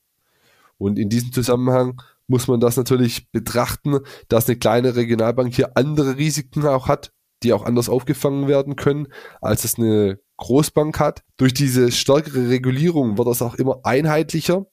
Und 0.76 0.98
in 0.98 1.08
diesem 1.08 1.32
Zusammenhang 1.32 2.02
muss 2.26 2.46
man 2.46 2.60
das 2.60 2.76
natürlich 2.76 3.30
betrachten, 3.30 4.00
dass 4.28 4.48
eine 4.48 4.58
kleine 4.58 4.96
Regionalbank 4.96 5.54
hier 5.54 5.78
andere 5.78 6.18
Risiken 6.18 6.66
auch 6.66 6.88
hat, 6.88 7.10
die 7.42 7.54
auch 7.54 7.64
anders 7.64 7.88
aufgefangen 7.88 8.48
werden 8.48 8.76
können, 8.76 9.08
als 9.40 9.64
es 9.64 9.78
eine 9.78 10.20
Großbank 10.36 11.00
hat. 11.00 11.22
Durch 11.38 11.54
diese 11.54 11.90
stärkere 11.90 12.50
Regulierung 12.50 13.16
wird 13.16 13.28
das 13.28 13.40
auch 13.40 13.54
immer 13.54 13.80
einheitlicher 13.84 14.66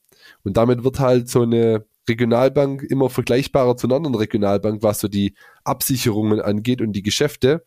und 0.44 0.58
damit 0.58 0.84
wird 0.84 1.00
halt 1.00 1.30
so 1.30 1.40
eine 1.40 1.86
Regionalbank 2.08 2.82
immer 2.82 3.10
vergleichbarer 3.10 3.76
zu 3.76 3.86
einer 3.86 3.96
anderen 3.96 4.14
Regionalbank, 4.14 4.82
was 4.82 5.00
so 5.00 5.08
die 5.08 5.34
Absicherungen 5.64 6.40
angeht 6.40 6.80
und 6.80 6.92
die 6.92 7.02
Geschäfte. 7.02 7.64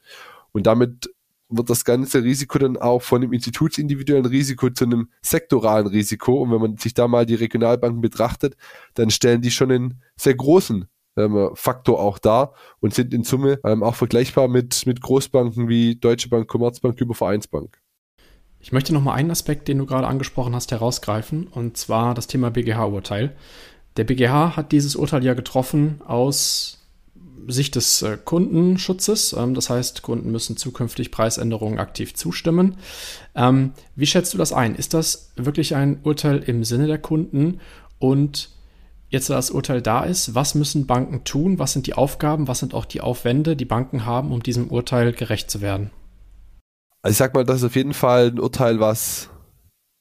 Und 0.52 0.68
damit 0.68 1.10
wird 1.50 1.70
das 1.70 1.84
ganze 1.84 2.24
Risiko 2.24 2.60
dann 2.60 2.78
auch 2.78 3.02
von 3.02 3.24
einem 3.24 3.34
institutsindividuellen 3.34 4.26
Risiko 4.26 4.70
zu 4.70 4.86
einem 4.86 5.10
sektoralen 5.22 5.88
Risiko. 5.88 6.42
Und 6.42 6.52
wenn 6.52 6.62
man 6.62 6.78
sich 6.78 6.94
da 6.94 7.08
mal 7.08 7.26
die 7.26 7.36
Regionalbanken 7.36 8.02
betrachtet, 8.02 8.56
dann 8.94 9.10
stellen 9.10 9.42
die 9.42 9.52
schon 9.52 9.72
einen 9.72 10.02
sehr 10.16 10.36
großen 10.36 10.88
ähm, 11.18 11.50
Faktor 11.56 12.00
auch 12.00 12.20
dar 12.20 12.54
und 12.80 12.94
sind 12.94 13.14
in 13.14 13.24
Summe 13.24 13.60
ähm, 13.64 13.84
auch 13.84 13.96
vergleichbar 13.96 14.48
mit, 14.48 14.86
mit 14.86 15.02
Großbanken 15.02 15.68
wie 15.68 15.96
Deutsche 15.96 16.30
Bank, 16.30 16.48
Commerzbank, 16.48 17.02
Übervereinsbank. 17.02 17.80
Ich 18.62 18.72
möchte 18.72 18.94
noch 18.94 19.02
mal 19.02 19.14
einen 19.14 19.32
Aspekt, 19.32 19.68
den 19.68 19.78
du 19.78 19.86
gerade 19.86 20.08
angesprochen 20.08 20.54
hast, 20.54 20.72
herausgreifen, 20.72 21.48
und 21.48 21.78
zwar 21.78 22.14
das 22.14 22.28
Thema 22.28 22.52
BGH-Urteil. 22.52 23.36
Der 24.00 24.06
BGH 24.06 24.56
hat 24.56 24.72
dieses 24.72 24.96
Urteil 24.96 25.26
ja 25.26 25.34
getroffen 25.34 26.00
aus 26.08 26.88
Sicht 27.48 27.76
des 27.76 28.02
äh, 28.02 28.18
Kundenschutzes. 28.24 29.34
Ähm, 29.34 29.54
das 29.54 29.70
heißt, 29.70 30.04
Kunden 30.04 30.32
müssen 30.32 30.56
zukünftig 30.56 31.12
Preisänderungen 31.12 31.80
aktiv 31.80 32.14
zustimmen. 32.14 32.78
Ähm, 33.36 33.74
wie 33.98 34.06
schätzt 34.06 34.34
du 34.34 34.38
das 34.38 34.54
ein? 34.54 34.74
Ist 34.74 34.94
das 34.94 35.34
wirklich 35.36 35.76
ein 35.76 36.00
Urteil 36.04 36.38
im 36.38 36.64
Sinne 36.64 36.88
der 36.88 37.00
Kunden? 37.00 37.60
Und 37.98 38.52
jetzt, 39.10 39.30
da 39.30 39.34
das 39.34 39.52
Urteil 39.52 39.82
da 39.82 40.06
ist, 40.06 40.34
was 40.34 40.56
müssen 40.56 40.88
Banken 40.88 41.26
tun? 41.26 41.60
Was 41.60 41.74
sind 41.74 41.86
die 41.86 41.96
Aufgaben? 41.96 42.48
Was 42.48 42.60
sind 42.60 42.74
auch 42.74 42.86
die 42.86 43.02
Aufwände, 43.02 43.58
die 43.58 43.66
Banken 43.66 44.06
haben, 44.06 44.32
um 44.32 44.42
diesem 44.42 44.70
Urteil 44.70 45.12
gerecht 45.12 45.52
zu 45.52 45.60
werden? 45.60 45.92
Also 47.02 47.12
ich 47.12 47.18
sag 47.18 47.34
mal, 47.34 47.44
das 47.44 47.58
ist 47.58 47.66
auf 47.66 47.76
jeden 47.76 47.94
Fall 47.94 48.28
ein 48.28 48.40
Urteil, 48.40 48.80
was 48.80 49.30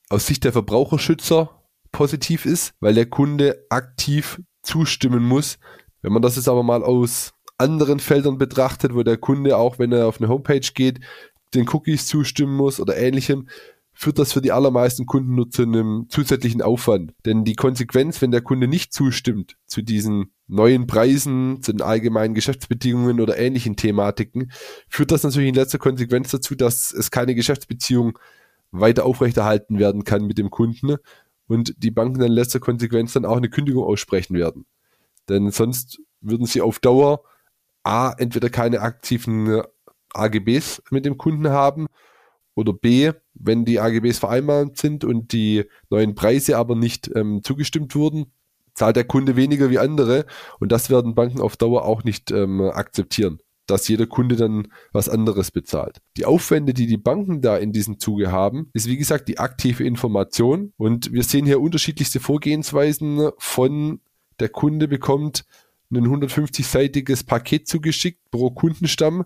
aus 0.09 0.25
Sicht 0.29 0.45
der 0.45 0.53
Verbraucherschützer 0.53 1.58
positiv 1.99 2.47
ist, 2.47 2.75
weil 2.79 2.95
der 2.95 3.07
Kunde 3.07 3.67
aktiv 3.71 4.41
zustimmen 4.63 5.25
muss. 5.25 5.59
Wenn 6.01 6.13
man 6.13 6.23
das 6.23 6.37
jetzt 6.37 6.49
aber 6.49 6.63
mal 6.63 6.85
aus 6.85 7.33
anderen 7.59 7.99
Feldern 7.99 8.39
betrachtet, 8.39 8.95
wo 8.95 9.03
der 9.03 9.17
Kunde 9.17 9.57
auch, 9.57 9.81
wenn 9.81 9.91
er 9.91 10.07
auf 10.07 10.21
eine 10.21 10.29
Homepage 10.29 10.61
geht, 10.61 11.01
den 11.55 11.69
Cookies 11.69 12.07
zustimmen 12.07 12.55
muss 12.57 12.79
oder 12.79 12.97
ähnlichem, 12.97 13.49
führt 13.93 14.21
das 14.21 14.33
für 14.33 14.41
die 14.41 14.53
allermeisten 14.53 15.07
Kunden 15.07 15.35
nur 15.35 15.51
zu 15.51 15.63
einem 15.63 16.07
zusätzlichen 16.09 16.63
Aufwand. 16.63 17.15
Denn 17.27 17.43
die 17.43 17.57
Konsequenz, 17.57 18.23
wenn 18.23 18.31
der 18.31 18.43
Kunde 18.43 18.69
nicht 18.69 18.93
zustimmt 18.93 19.57
zu 19.67 19.83
diesen 19.83 20.31
neuen 20.47 20.87
Preisen, 20.87 21.63
zu 21.63 21.73
den 21.73 21.83
allgemeinen 21.83 22.35
Geschäftsbedingungen 22.35 23.21
oder 23.21 23.39
ähnlichen 23.39 23.75
Thematiken, 23.75 24.53
führt 24.89 25.11
das 25.11 25.25
natürlich 25.25 25.49
in 25.49 25.57
letzter 25.57 25.79
Konsequenz 25.79 26.31
dazu, 26.31 26.55
dass 26.55 26.93
es 26.93 27.11
keine 27.11 27.35
Geschäftsbeziehung 27.35 28.17
weiter 28.71 29.05
aufrechterhalten 29.05 29.81
werden 29.81 30.05
kann 30.05 30.27
mit 30.27 30.39
dem 30.39 30.51
Kunden 30.51 30.99
und 31.49 31.75
die 31.79 31.91
Banken 31.91 32.21
dann 32.21 32.31
letzter 32.31 32.61
Konsequenz 32.61 33.15
dann 33.15 33.25
auch 33.25 33.37
eine 33.37 33.51
Kündigung 33.51 33.85
aussprechen 33.85 34.37
werden. 34.37 34.67
Denn 35.29 35.51
sonst 35.51 36.01
würden 36.21 36.47
sie 36.47 36.61
auf 36.61 36.79
Dauer 36.79 37.23
A, 37.83 38.13
entweder 38.19 38.51
keine 38.51 38.81
aktiven 38.81 39.63
AGBs 40.13 40.83
mit 40.91 41.05
dem 41.05 41.17
Kunden 41.19 41.49
haben 41.49 41.87
oder 42.55 42.73
B, 42.73 43.13
wenn 43.35 43.65
die 43.65 43.81
AGBs 43.81 44.19
vereinbart 44.19 44.77
sind 44.77 45.05
und 45.05 45.33
die 45.33 45.65
neuen 45.91 46.15
Preise 46.15 46.57
aber 46.59 46.75
nicht 46.75 47.11
ähm, 47.15 47.43
zugestimmt 47.43 47.95
wurden, 47.95 48.33
zahlt 48.75 48.97
der 48.97 49.05
Kunde 49.05 49.37
weniger 49.37 49.71
wie 49.71 49.79
andere 49.79 50.27
und 50.61 50.71
das 50.73 50.91
werden 50.91 51.15
Banken 51.15 51.41
auf 51.41 51.57
Dauer 51.57 51.85
auch 51.85 52.05
nicht 52.05 52.31
ähm, 52.31 52.61
akzeptieren 52.61 53.41
dass 53.71 53.87
jeder 53.89 54.07
Kunde 54.07 54.37
dann 54.37 54.69
was 54.93 55.09
anderes 55.09 55.51
bezahlt. 55.51 55.99
Die 56.17 56.25
Aufwände, 56.25 56.75
die 56.75 56.87
die 56.87 56.97
Banken 56.97 57.41
da 57.41 57.57
in 57.57 57.73
diesem 57.73 57.99
Zuge 57.99 58.33
haben, 58.33 58.71
ist 58.73 58.89
wie 58.89 58.97
gesagt 58.97 59.29
die 59.29 59.39
aktive 59.39 59.85
Information 59.85 60.73
und 60.77 61.13
wir 61.13 61.23
sehen 61.23 61.47
hier 61.47 61.61
unterschiedlichste 61.61 62.21
Vorgehensweisen 62.21 63.31
von 63.39 64.01
der 64.41 64.49
Kunde 64.49 64.89
bekommt 64.89 65.45
ein 65.91 66.07
150-seitiges 66.07 67.25
Paket 67.25 67.67
zugeschickt 67.67 68.31
pro 68.31 68.51
Kundenstamm 68.51 69.25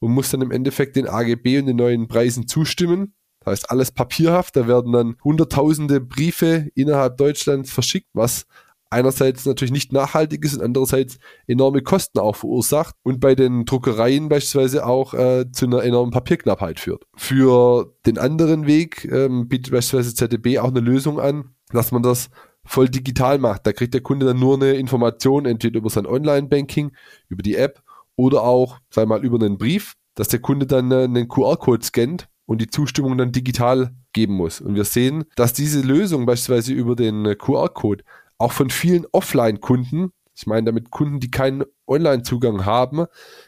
und 0.00 0.12
muss 0.12 0.30
dann 0.30 0.42
im 0.42 0.50
Endeffekt 0.50 0.96
den 0.96 1.08
AGB 1.08 1.58
und 1.58 1.66
den 1.66 1.76
neuen 1.76 2.08
Preisen 2.08 2.48
zustimmen. 2.48 3.14
Das 3.40 3.52
heißt, 3.52 3.70
alles 3.70 3.92
papierhaft. 3.92 4.56
Da 4.56 4.66
werden 4.66 4.92
dann 4.92 5.16
hunderttausende 5.22 6.00
Briefe 6.00 6.70
innerhalb 6.74 7.16
Deutschlands 7.16 7.70
verschickt, 7.70 8.08
was 8.12 8.46
einerseits 8.92 9.46
natürlich 9.46 9.72
nicht 9.72 9.92
nachhaltig 9.92 10.44
ist 10.44 10.54
und 10.54 10.62
andererseits 10.62 11.18
enorme 11.46 11.82
Kosten 11.82 12.18
auch 12.18 12.36
verursacht 12.36 12.94
und 13.02 13.20
bei 13.20 13.34
den 13.34 13.64
Druckereien 13.64 14.28
beispielsweise 14.28 14.86
auch 14.86 15.14
äh, 15.14 15.50
zu 15.50 15.66
einer 15.66 15.82
enormen 15.82 16.12
Papierknappheit 16.12 16.78
führt. 16.78 17.04
Für 17.16 17.94
den 18.06 18.18
anderen 18.18 18.66
Weg 18.66 19.04
ähm, 19.10 19.48
bietet 19.48 19.72
beispielsweise 19.72 20.14
ZDB 20.14 20.58
auch 20.58 20.68
eine 20.68 20.80
Lösung 20.80 21.18
an, 21.18 21.50
dass 21.70 21.92
man 21.92 22.02
das 22.02 22.30
voll 22.64 22.88
digital 22.88 23.38
macht. 23.38 23.66
Da 23.66 23.72
kriegt 23.72 23.94
der 23.94 24.02
Kunde 24.02 24.26
dann 24.26 24.38
nur 24.38 24.54
eine 24.54 24.74
Information, 24.74 25.46
entweder 25.46 25.78
über 25.78 25.90
sein 25.90 26.06
Online-Banking, 26.06 26.92
über 27.28 27.42
die 27.42 27.56
App 27.56 27.82
oder 28.16 28.42
auch, 28.42 28.78
sei 28.90 29.04
mal, 29.06 29.24
über 29.24 29.44
einen 29.44 29.58
Brief, 29.58 29.94
dass 30.14 30.28
der 30.28 30.40
Kunde 30.40 30.66
dann 30.66 30.90
äh, 30.92 31.04
einen 31.04 31.28
QR-Code 31.28 31.84
scannt 31.84 32.28
und 32.46 32.60
die 32.60 32.68
Zustimmung 32.68 33.16
dann 33.16 33.32
digital 33.32 33.94
geben 34.12 34.34
muss. 34.34 34.60
Und 34.60 34.74
wir 34.74 34.84
sehen, 34.84 35.24
dass 35.36 35.52
diese 35.52 35.80
Lösung 35.80 36.26
beispielsweise 36.26 36.72
über 36.72 36.96
den 36.96 37.24
äh, 37.24 37.34
QR-Code 37.34 38.04
auch 38.42 38.52
von 38.52 38.70
vielen 38.70 39.06
Offline-Kunden, 39.12 40.12
ich 40.34 40.46
meine 40.46 40.64
damit 40.64 40.90
Kunden, 40.90 41.20
die 41.20 41.30
keinen 41.30 41.64
Online-Zugang 41.86 42.64
haben, 42.64 43.06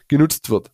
genutzt 0.09 0.51
wird. 0.51 0.71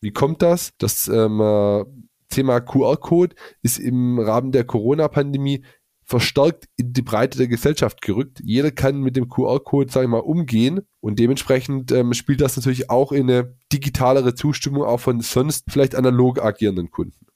Wie 0.00 0.12
kommt 0.12 0.42
das? 0.42 0.72
Das 0.78 1.08
ähm, 1.08 1.40
äh, 1.40 1.84
Thema 2.28 2.60
QR-Code 2.60 3.34
ist 3.62 3.78
im 3.78 4.18
Rahmen 4.18 4.52
der 4.52 4.64
Corona-Pandemie 4.64 5.64
verstärkt 6.04 6.68
in 6.76 6.92
die 6.92 7.02
Breite 7.02 7.38
der 7.38 7.48
Gesellschaft 7.48 8.00
gerückt. 8.00 8.40
Jeder 8.44 8.70
kann 8.70 9.00
mit 9.00 9.16
dem 9.16 9.28
QR-Code, 9.28 9.90
sage 9.90 10.04
ich 10.04 10.10
mal, 10.10 10.18
umgehen 10.18 10.82
und 11.00 11.18
dementsprechend 11.18 11.90
ähm, 11.90 12.12
spielt 12.14 12.40
das 12.40 12.56
natürlich 12.56 12.90
auch 12.90 13.10
in 13.10 13.28
eine 13.28 13.56
digitalere 13.72 14.34
Zustimmung 14.34 14.84
auch 14.84 15.00
von 15.00 15.20
sonst 15.20 15.64
vielleicht 15.68 15.96
analog 15.96 16.40
agierenden 16.40 16.90
Kunden. 16.90 17.26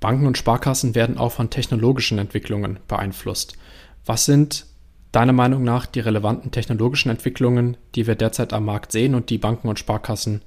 Banken 0.00 0.26
und 0.26 0.36
Sparkassen 0.36 0.94
werden 0.94 1.16
auch 1.16 1.32
von 1.32 1.48
technologischen 1.48 2.18
Entwicklungen 2.18 2.80
beeinflusst. 2.86 3.56
Was 4.04 4.26
sind 4.26 4.66
deiner 5.14 5.32
Meinung 5.32 5.62
nach 5.62 5.86
die 5.86 6.00
relevanten 6.00 6.50
technologischen 6.50 7.10
Entwicklungen, 7.10 7.76
die 7.94 8.06
wir 8.06 8.16
derzeit 8.16 8.52
am 8.52 8.64
Markt 8.64 8.92
sehen 8.92 9.14
und 9.14 9.30
die 9.30 9.38
Banken 9.38 9.68
und 9.68 9.78
Sparkassen 9.78 10.42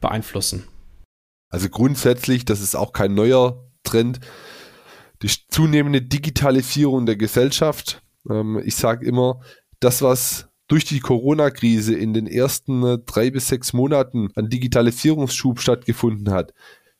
beeinflussen? 0.00 0.64
Also 1.48 1.68
grundsätzlich, 1.68 2.44
das 2.44 2.60
ist 2.60 2.74
auch 2.74 2.92
kein 2.92 3.14
neuer 3.14 3.64
Trend, 3.82 4.20
die 5.22 5.30
zunehmende 5.48 6.02
Digitalisierung 6.02 7.06
der 7.06 7.16
Gesellschaft. 7.16 8.02
Ähm, 8.28 8.60
ich 8.64 8.76
sage 8.76 9.06
immer, 9.06 9.40
das, 9.80 10.02
was 10.02 10.48
durch 10.68 10.84
die 10.84 11.00
Corona-Krise 11.00 11.94
in 11.94 12.12
den 12.12 12.26
ersten 12.26 12.82
äh, 12.84 12.98
drei 12.98 13.30
bis 13.30 13.48
sechs 13.48 13.72
Monaten 13.72 14.30
an 14.34 14.48
Digitalisierungsschub 14.48 15.60
stattgefunden 15.60 16.30
hat, 16.30 16.52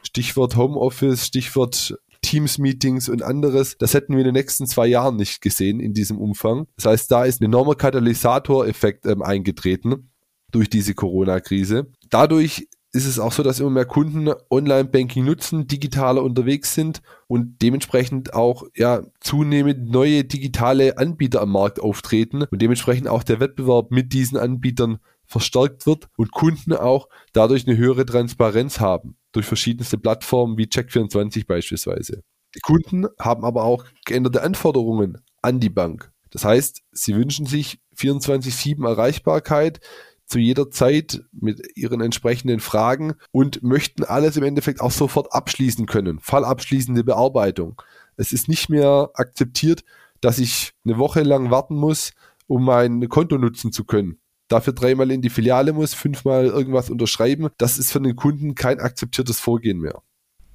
Stichwort 0.02 0.56
Homeoffice, 0.56 1.26
Stichwort 1.26 1.98
Teams-Meetings 2.24 3.10
und 3.10 3.22
anderes, 3.22 3.76
das 3.78 3.92
hätten 3.92 4.14
wir 4.14 4.20
in 4.20 4.26
den 4.26 4.34
nächsten 4.34 4.66
zwei 4.66 4.86
Jahren 4.86 5.16
nicht 5.16 5.42
gesehen 5.42 5.78
in 5.78 5.92
diesem 5.92 6.18
Umfang. 6.18 6.66
Das 6.76 6.86
heißt, 6.86 7.10
da 7.10 7.24
ist 7.24 7.40
ein 7.40 7.44
enormer 7.44 7.74
Katalysatoreffekt 7.74 9.04
ähm, 9.06 9.22
eingetreten 9.22 10.10
durch 10.50 10.70
diese 10.70 10.94
Corona-Krise. 10.94 11.86
Dadurch 12.08 12.66
ist 12.92 13.06
es 13.06 13.18
auch 13.18 13.32
so, 13.32 13.42
dass 13.42 13.60
immer 13.60 13.70
mehr 13.70 13.84
Kunden 13.84 14.32
Online-Banking 14.50 15.24
nutzen, 15.24 15.66
digitaler 15.66 16.22
unterwegs 16.22 16.74
sind 16.74 17.02
und 17.26 17.60
dementsprechend 17.60 18.32
auch 18.32 18.62
ja 18.74 19.02
zunehmend 19.20 19.90
neue 19.90 20.24
digitale 20.24 20.96
Anbieter 20.96 21.42
am 21.42 21.50
Markt 21.50 21.80
auftreten 21.80 22.44
und 22.44 22.62
dementsprechend 22.62 23.08
auch 23.08 23.24
der 23.24 23.40
Wettbewerb 23.40 23.90
mit 23.90 24.12
diesen 24.12 24.38
Anbietern 24.38 24.98
verstärkt 25.26 25.86
wird 25.86 26.08
und 26.16 26.30
Kunden 26.30 26.72
auch 26.72 27.08
dadurch 27.32 27.66
eine 27.66 27.76
höhere 27.76 28.06
Transparenz 28.06 28.78
haben 28.80 29.16
durch 29.34 29.46
verschiedenste 29.46 29.98
Plattformen 29.98 30.56
wie 30.56 30.64
Check24 30.64 31.46
beispielsweise. 31.46 32.22
Die 32.54 32.60
Kunden 32.60 33.06
haben 33.20 33.44
aber 33.44 33.64
auch 33.64 33.84
geänderte 34.06 34.42
Anforderungen 34.42 35.18
an 35.42 35.60
die 35.60 35.70
Bank. 35.70 36.12
Das 36.30 36.44
heißt, 36.44 36.82
sie 36.92 37.14
wünschen 37.14 37.46
sich 37.46 37.80
24-7 37.96 38.86
Erreichbarkeit 38.86 39.80
zu 40.26 40.38
jeder 40.38 40.70
Zeit 40.70 41.22
mit 41.32 41.76
ihren 41.76 42.00
entsprechenden 42.00 42.60
Fragen 42.60 43.14
und 43.30 43.62
möchten 43.62 44.04
alles 44.04 44.36
im 44.36 44.44
Endeffekt 44.44 44.80
auch 44.80 44.90
sofort 44.90 45.32
abschließen 45.32 45.86
können. 45.86 46.18
Fallabschließende 46.20 47.04
Bearbeitung. 47.04 47.80
Es 48.16 48.32
ist 48.32 48.48
nicht 48.48 48.68
mehr 48.68 49.10
akzeptiert, 49.14 49.84
dass 50.20 50.38
ich 50.38 50.72
eine 50.84 50.96
Woche 50.96 51.22
lang 51.22 51.50
warten 51.50 51.76
muss, 51.76 52.12
um 52.46 52.64
mein 52.64 53.08
Konto 53.08 53.36
nutzen 53.36 53.72
zu 53.72 53.84
können. 53.84 54.18
Dafür 54.48 54.72
dreimal 54.72 55.10
in 55.10 55.22
die 55.22 55.30
Filiale 55.30 55.72
muss, 55.72 55.94
fünfmal 55.94 56.46
irgendwas 56.46 56.90
unterschreiben. 56.90 57.48
Das 57.58 57.78
ist 57.78 57.92
für 57.92 58.00
den 58.00 58.16
Kunden 58.16 58.54
kein 58.54 58.78
akzeptiertes 58.78 59.40
Vorgehen 59.40 59.78
mehr. 59.78 60.02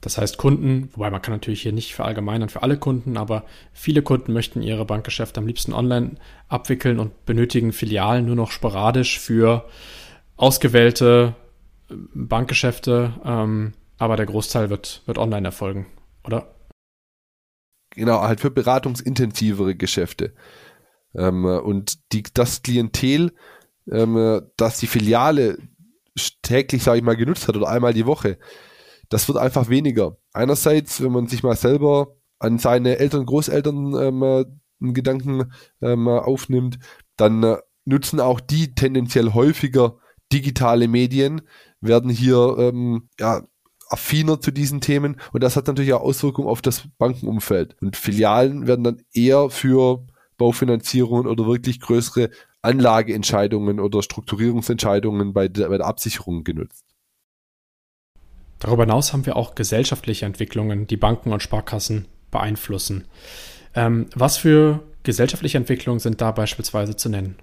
Das 0.01 0.17
heißt, 0.17 0.37
Kunden, 0.37 0.89
wobei 0.93 1.09
man 1.09 1.21
kann 1.21 1.33
natürlich 1.33 1.61
hier 1.61 1.73
nicht 1.73 1.93
verallgemeinern 1.93 2.49
für 2.49 2.63
alle 2.63 2.77
Kunden, 2.77 3.17
aber 3.17 3.43
viele 3.73 4.01
Kunden 4.01 4.31
möchten 4.31 4.61
ihre 4.61 4.85
Bankgeschäfte 4.85 5.41
am 5.41 5.47
liebsten 5.47 5.73
online 5.73 6.15
abwickeln 6.47 6.99
und 6.99 7.25
benötigen 7.25 7.73
Filialen 7.73 8.25
nur 8.25 8.35
noch 8.35 8.51
sporadisch 8.51 9.19
für 9.19 9.65
ausgewählte 10.37 11.35
äh, 11.89 11.95
Bankgeschäfte, 12.13 13.13
ähm, 13.25 13.73
aber 13.97 14.15
der 14.15 14.25
Großteil 14.25 14.69
wird, 14.69 15.03
wird 15.05 15.17
online 15.17 15.47
erfolgen, 15.47 15.87
oder? 16.23 16.55
Genau, 17.89 18.21
halt 18.21 18.39
für 18.39 18.51
beratungsintensivere 18.51 19.75
Geschäfte. 19.75 20.33
Ähm, 21.13 21.43
und 21.43 22.13
die, 22.13 22.23
das 22.33 22.61
Klientel, 22.61 23.33
ähm, 23.91 24.41
das 24.57 24.79
die 24.79 24.87
Filiale 24.87 25.57
täglich, 26.41 26.83
sage 26.83 26.99
ich 26.99 27.03
mal, 27.03 27.15
genutzt 27.15 27.47
hat 27.47 27.55
oder 27.55 27.69
einmal 27.69 27.93
die 27.93 28.05
Woche, 28.05 28.37
das 29.09 29.27
wird 29.27 29.37
einfach 29.37 29.69
weniger. 29.69 30.17
Einerseits, 30.33 31.01
wenn 31.01 31.11
man 31.11 31.27
sich 31.27 31.43
mal 31.43 31.55
selber 31.55 32.15
an 32.39 32.57
seine 32.59 32.99
Eltern, 32.99 33.25
Großeltern 33.25 33.95
ähm, 33.95 34.23
einen 34.23 34.93
Gedanken 34.93 35.51
ähm, 35.81 36.07
aufnimmt, 36.07 36.79
dann 37.17 37.43
äh, 37.43 37.57
nutzen 37.85 38.19
auch 38.19 38.39
die 38.39 38.73
tendenziell 38.75 39.33
häufiger 39.33 39.97
digitale 40.31 40.87
Medien, 40.87 41.41
werden 41.81 42.09
hier 42.09 42.55
ähm, 42.59 43.09
ja, 43.19 43.43
affiner 43.89 44.39
zu 44.39 44.51
diesen 44.51 44.81
Themen 44.81 45.19
und 45.33 45.41
das 45.43 45.55
hat 45.55 45.67
natürlich 45.67 45.93
auch 45.93 46.01
Auswirkungen 46.01 46.47
auf 46.47 46.61
das 46.61 46.83
Bankenumfeld. 46.97 47.75
Und 47.81 47.97
Filialen 47.97 48.67
werden 48.67 48.83
dann 48.83 49.01
eher 49.11 49.49
für 49.49 50.05
Baufinanzierungen 50.37 51.27
oder 51.27 51.47
wirklich 51.47 51.79
größere 51.79 52.29
Anlageentscheidungen 52.61 53.79
oder 53.79 54.03
Strukturierungsentscheidungen 54.03 55.33
bei 55.33 55.47
der, 55.47 55.69
bei 55.69 55.77
der 55.77 55.87
Absicherung 55.87 56.43
genutzt. 56.43 56.85
Darüber 58.59 58.83
hinaus 58.83 59.13
haben 59.13 59.25
wir 59.25 59.37
auch 59.37 59.55
gesellschaftliche 59.55 60.25
Entwicklungen, 60.25 60.85
die 60.85 60.97
Banken 60.97 61.31
und 61.31 61.41
Sparkassen 61.41 62.07
beeinflussen. 62.29 63.05
Ähm, 63.73 64.07
was 64.15 64.37
für 64.37 64.83
gesellschaftliche 65.03 65.57
Entwicklungen 65.57 65.99
sind 65.99 66.19
da 66.19 66.31
beispielsweise 66.31 66.95
zu 66.95 67.09
nennen? 67.09 67.37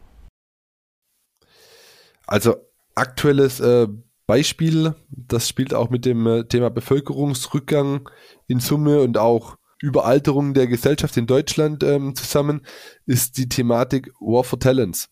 Also 2.26 2.56
aktuelles 2.94 3.60
äh, 3.60 3.88
Beispiel, 4.26 4.94
das 5.08 5.48
spielt 5.48 5.72
auch 5.72 5.88
mit 5.88 6.04
dem 6.04 6.26
äh, 6.26 6.44
Thema 6.44 6.68
Bevölkerungsrückgang 6.68 8.10
in 8.48 8.60
Summe 8.60 9.00
und 9.00 9.16
auch 9.16 9.56
Überalterung 9.80 10.54
der 10.54 10.66
Gesellschaft 10.66 11.16
in 11.16 11.26
Deutschland 11.26 11.82
ähm, 11.82 12.14
zusammen, 12.14 12.62
ist 13.04 13.36
die 13.38 13.48
Thematik 13.48 14.12
War 14.20 14.44
for 14.44 14.58
Talents. 14.58 15.08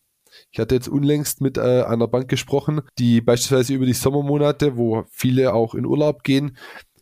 Ich 0.51 0.59
hatte 0.59 0.75
jetzt 0.75 0.89
unlängst 0.89 1.41
mit 1.41 1.57
äh, 1.57 1.83
einer 1.83 2.07
Bank 2.07 2.27
gesprochen, 2.27 2.81
die 2.99 3.21
beispielsweise 3.21 3.73
über 3.73 3.85
die 3.85 3.93
Sommermonate, 3.93 4.77
wo 4.77 5.05
viele 5.09 5.53
auch 5.53 5.75
in 5.75 5.85
Urlaub 5.85 6.23
gehen, 6.23 6.57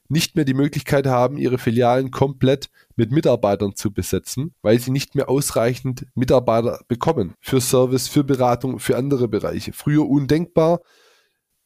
nicht 0.09 0.35
mehr 0.35 0.45
die 0.45 0.53
Möglichkeit 0.53 1.07
haben, 1.07 1.37
ihre 1.37 1.57
Filialen 1.57 2.11
komplett 2.11 2.69
mit 2.95 3.11
Mitarbeitern 3.11 3.75
zu 3.75 3.91
besetzen, 3.91 4.53
weil 4.61 4.79
sie 4.79 4.91
nicht 4.91 5.15
mehr 5.15 5.29
ausreichend 5.29 6.05
Mitarbeiter 6.13 6.81
bekommen 6.87 7.33
für 7.41 7.59
Service, 7.59 8.07
für 8.07 8.23
Beratung, 8.23 8.79
für 8.79 8.97
andere 8.97 9.27
Bereiche. 9.27 9.73
Früher 9.73 10.07
undenkbar. 10.07 10.81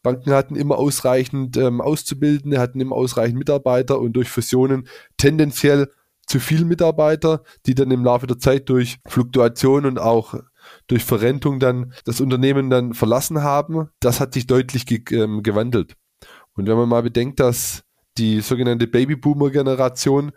Banken 0.03 0.31
hatten 0.31 0.55
immer 0.55 0.77
ausreichend 0.77 1.57
ähm, 1.57 1.81
Auszubildende, 1.81 2.59
hatten 2.59 2.79
immer 2.79 2.95
ausreichend 2.95 3.37
Mitarbeiter 3.37 3.99
und 3.99 4.13
durch 4.13 4.29
Fusionen 4.29 4.87
tendenziell 5.17 5.91
zu 6.25 6.39
viel 6.39 6.65
Mitarbeiter, 6.65 7.43
die 7.65 7.75
dann 7.75 7.91
im 7.91 8.03
Laufe 8.03 8.27
der 8.27 8.37
Zeit 8.37 8.69
durch 8.69 8.97
Fluktuation 9.07 9.85
und 9.85 9.99
auch 9.99 10.35
durch 10.87 11.03
Verrentung 11.03 11.59
dann 11.59 11.93
das 12.05 12.21
Unternehmen 12.21 12.69
dann 12.69 12.93
verlassen 12.93 13.41
haben. 13.41 13.89
Das 13.99 14.19
hat 14.19 14.33
sich 14.33 14.47
deutlich 14.47 14.85
ge 14.85 15.03
ähm, 15.11 15.41
gewandelt. 15.41 15.95
Und 16.53 16.67
wenn 16.67 16.77
man 16.77 16.89
mal 16.89 17.03
bedenkt, 17.03 17.39
dass 17.39 17.83
die 18.17 18.41
sogenannte 18.41 18.87
Babyboomer-Generation 18.87 20.31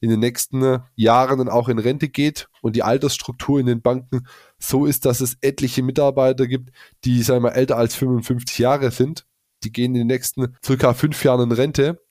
in 0.00 0.10
den 0.10 0.20
nächsten 0.20 0.80
Jahren 0.94 1.38
dann 1.38 1.48
auch 1.48 1.68
in 1.68 1.78
Rente 1.78 2.08
geht 2.08 2.48
und 2.60 2.76
die 2.76 2.82
Altersstruktur 2.82 3.60
in 3.60 3.66
den 3.66 3.82
Banken 3.82 4.26
so 4.58 4.86
ist, 4.86 5.06
dass 5.06 5.20
es 5.20 5.36
etliche 5.40 5.82
Mitarbeiter 5.82 6.46
gibt, 6.46 6.70
die, 7.04 7.22
sagen 7.22 7.44
wir, 7.44 7.54
älter 7.54 7.76
als 7.76 7.94
55 7.94 8.58
Jahre 8.58 8.90
sind. 8.90 9.26
Die 9.64 9.72
gehen 9.72 9.94
in 9.94 10.00
den 10.00 10.06
nächsten 10.06 10.54
circa 10.64 10.94
fünf 10.94 11.22
Jahren 11.24 11.50
in 11.50 11.52
Rente. 11.52 12.02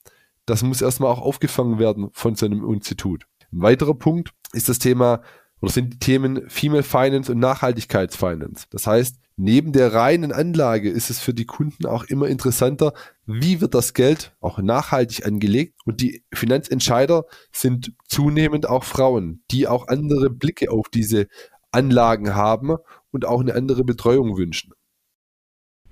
Das 0.46 0.62
muss 0.62 0.82
erstmal 0.82 1.10
auch 1.10 1.20
aufgefangen 1.20 1.78
werden 1.78 2.08
von 2.12 2.34
so 2.34 2.46
einem 2.46 2.68
Institut. 2.72 3.24
Ein 3.52 3.62
weiterer 3.62 3.94
Punkt 3.94 4.30
ist 4.52 4.68
das 4.68 4.78
Thema 4.78 5.22
oder 5.60 5.72
sind 5.72 5.94
die 5.94 5.98
Themen 5.98 6.48
Female 6.48 6.82
Finance 6.82 7.32
und 7.32 7.38
Nachhaltigkeitsfinance. 7.38 8.66
Das 8.70 8.86
heißt, 8.86 9.16
neben 9.36 9.72
der 9.72 9.92
reinen 9.92 10.32
Anlage 10.32 10.90
ist 10.90 11.10
es 11.10 11.20
für 11.20 11.34
die 11.34 11.44
Kunden 11.44 11.86
auch 11.86 12.04
immer 12.04 12.26
interessanter, 12.28 12.94
wie 13.26 13.60
wird 13.60 13.74
das 13.74 13.94
Geld 13.94 14.34
auch 14.40 14.58
nachhaltig 14.58 15.26
angelegt 15.26 15.80
und 15.84 16.00
die 16.00 16.24
Finanzentscheider 16.32 17.26
sind 17.52 17.92
zunehmend 18.08 18.68
auch 18.68 18.84
Frauen, 18.84 19.42
die 19.50 19.68
auch 19.68 19.88
andere 19.88 20.30
Blicke 20.30 20.70
auf 20.70 20.88
diese 20.88 21.26
Anlagen 21.70 22.34
haben 22.34 22.76
und 23.10 23.26
auch 23.26 23.40
eine 23.40 23.54
andere 23.54 23.84
Betreuung 23.84 24.36
wünschen. 24.36 24.72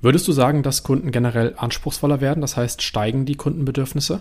Würdest 0.00 0.28
du 0.28 0.32
sagen, 0.32 0.62
dass 0.62 0.82
Kunden 0.82 1.10
generell 1.10 1.54
anspruchsvoller 1.56 2.20
werden? 2.20 2.40
Das 2.40 2.56
heißt, 2.56 2.82
steigen 2.82 3.24
die 3.24 3.36
Kundenbedürfnisse? 3.36 4.20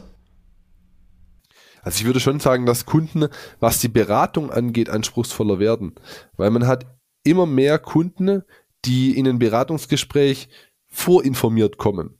Also 1.81 1.99
ich 1.99 2.05
würde 2.05 2.21
schon 2.21 2.39
sagen, 2.39 2.65
dass 2.65 2.85
Kunden, 2.85 3.27
was 3.59 3.79
die 3.79 3.89
Beratung 3.89 4.49
angeht, 4.49 4.89
anspruchsvoller 4.89 5.59
werden, 5.59 5.95
weil 6.37 6.51
man 6.51 6.67
hat 6.67 6.85
immer 7.25 7.45
mehr 7.45 7.79
Kunden, 7.79 8.43
die 8.85 9.17
in 9.17 9.27
ein 9.27 9.39
Beratungsgespräch 9.39 10.49
vorinformiert 10.87 11.77
kommen. 11.77 12.19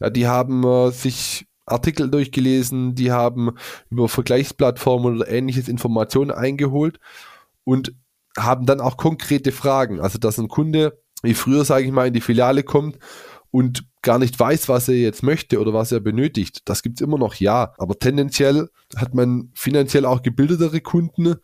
Ja, 0.00 0.10
die 0.10 0.26
haben 0.26 0.64
äh, 0.64 0.90
sich 0.90 1.46
Artikel 1.66 2.10
durchgelesen, 2.10 2.94
die 2.94 3.10
haben 3.10 3.52
über 3.90 4.08
Vergleichsplattformen 4.08 5.16
oder 5.16 5.28
ähnliches 5.28 5.68
Informationen 5.68 6.30
eingeholt 6.30 7.00
und 7.64 7.94
haben 8.36 8.66
dann 8.66 8.80
auch 8.80 8.96
konkrete 8.96 9.52
Fragen. 9.52 10.00
Also 10.00 10.18
dass 10.18 10.38
ein 10.38 10.48
Kunde, 10.48 11.00
wie 11.22 11.34
früher 11.34 11.64
sage 11.64 11.86
ich 11.86 11.92
mal, 11.92 12.08
in 12.08 12.14
die 12.14 12.20
Filiale 12.20 12.64
kommt 12.64 12.98
und 13.50 13.86
gar 14.02 14.18
nicht 14.18 14.38
weiß, 14.38 14.68
was 14.68 14.88
er 14.88 14.96
jetzt 14.96 15.22
möchte 15.22 15.60
oder 15.60 15.72
was 15.72 15.92
er 15.92 16.00
benötigt. 16.00 16.62
Das 16.66 16.82
gibt's 16.82 17.00
immer 17.00 17.18
noch, 17.18 17.36
ja. 17.36 17.72
Aber 17.78 17.98
tendenziell 17.98 18.68
hat 18.96 19.14
man 19.14 19.50
finanziell 19.54 20.04
auch 20.04 20.22
gebildetere 20.22 20.80
Kunden, 20.80 21.36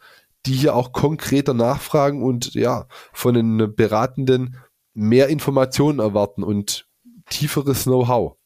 die 0.46 0.54
hier 0.54 0.74
auch 0.74 0.92
konkreter 0.92 1.54
nachfragen 1.54 2.22
und 2.22 2.54
ja, 2.54 2.86
von 3.12 3.34
den 3.34 3.74
Beratenden 3.74 4.56
mehr 4.94 5.28
Informationen 5.28 5.98
erwarten 5.98 6.42
und 6.42 6.86
tieferes 7.28 7.84
Know-how. 7.84 8.36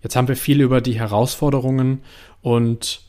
Jetzt 0.00 0.16
haben 0.16 0.28
wir 0.28 0.36
viel 0.36 0.60
über 0.60 0.80
die 0.80 0.98
Herausforderungen 0.98 2.02
und 2.42 3.00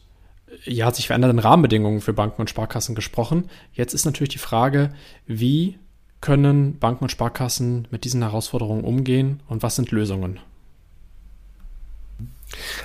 ja, 0.63 0.91
sich 0.93 1.07
verändernden 1.07 1.39
Rahmenbedingungen 1.39 2.01
für 2.01 2.13
Banken 2.13 2.41
und 2.41 2.49
Sparkassen 2.49 2.95
gesprochen. 2.95 3.49
Jetzt 3.73 3.93
ist 3.93 4.05
natürlich 4.05 4.29
die 4.29 4.37
Frage, 4.37 4.93
wie 5.25 5.77
können 6.21 6.79
Banken 6.79 7.05
und 7.05 7.09
Sparkassen 7.09 7.87
mit 7.91 8.05
diesen 8.05 8.21
Herausforderungen 8.21 8.83
umgehen 8.83 9.43
und 9.47 9.61
was 9.63 9.75
sind 9.75 9.91
Lösungen? 9.91 10.39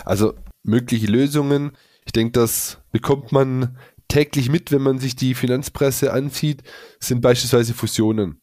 Also 0.04 0.34
mögliche 0.62 1.06
Lösungen, 1.06 1.72
ich 2.04 2.12
denke, 2.12 2.32
das 2.32 2.78
bekommt 2.90 3.32
man 3.32 3.78
täglich 4.10 4.50
mit, 4.50 4.70
wenn 4.72 4.82
man 4.82 4.98
sich 4.98 5.16
die 5.16 5.34
Finanzpresse 5.34 6.12
ansieht, 6.12 6.62
sind 7.00 7.22
beispielsweise 7.22 7.72
Fusionen. 7.72 8.42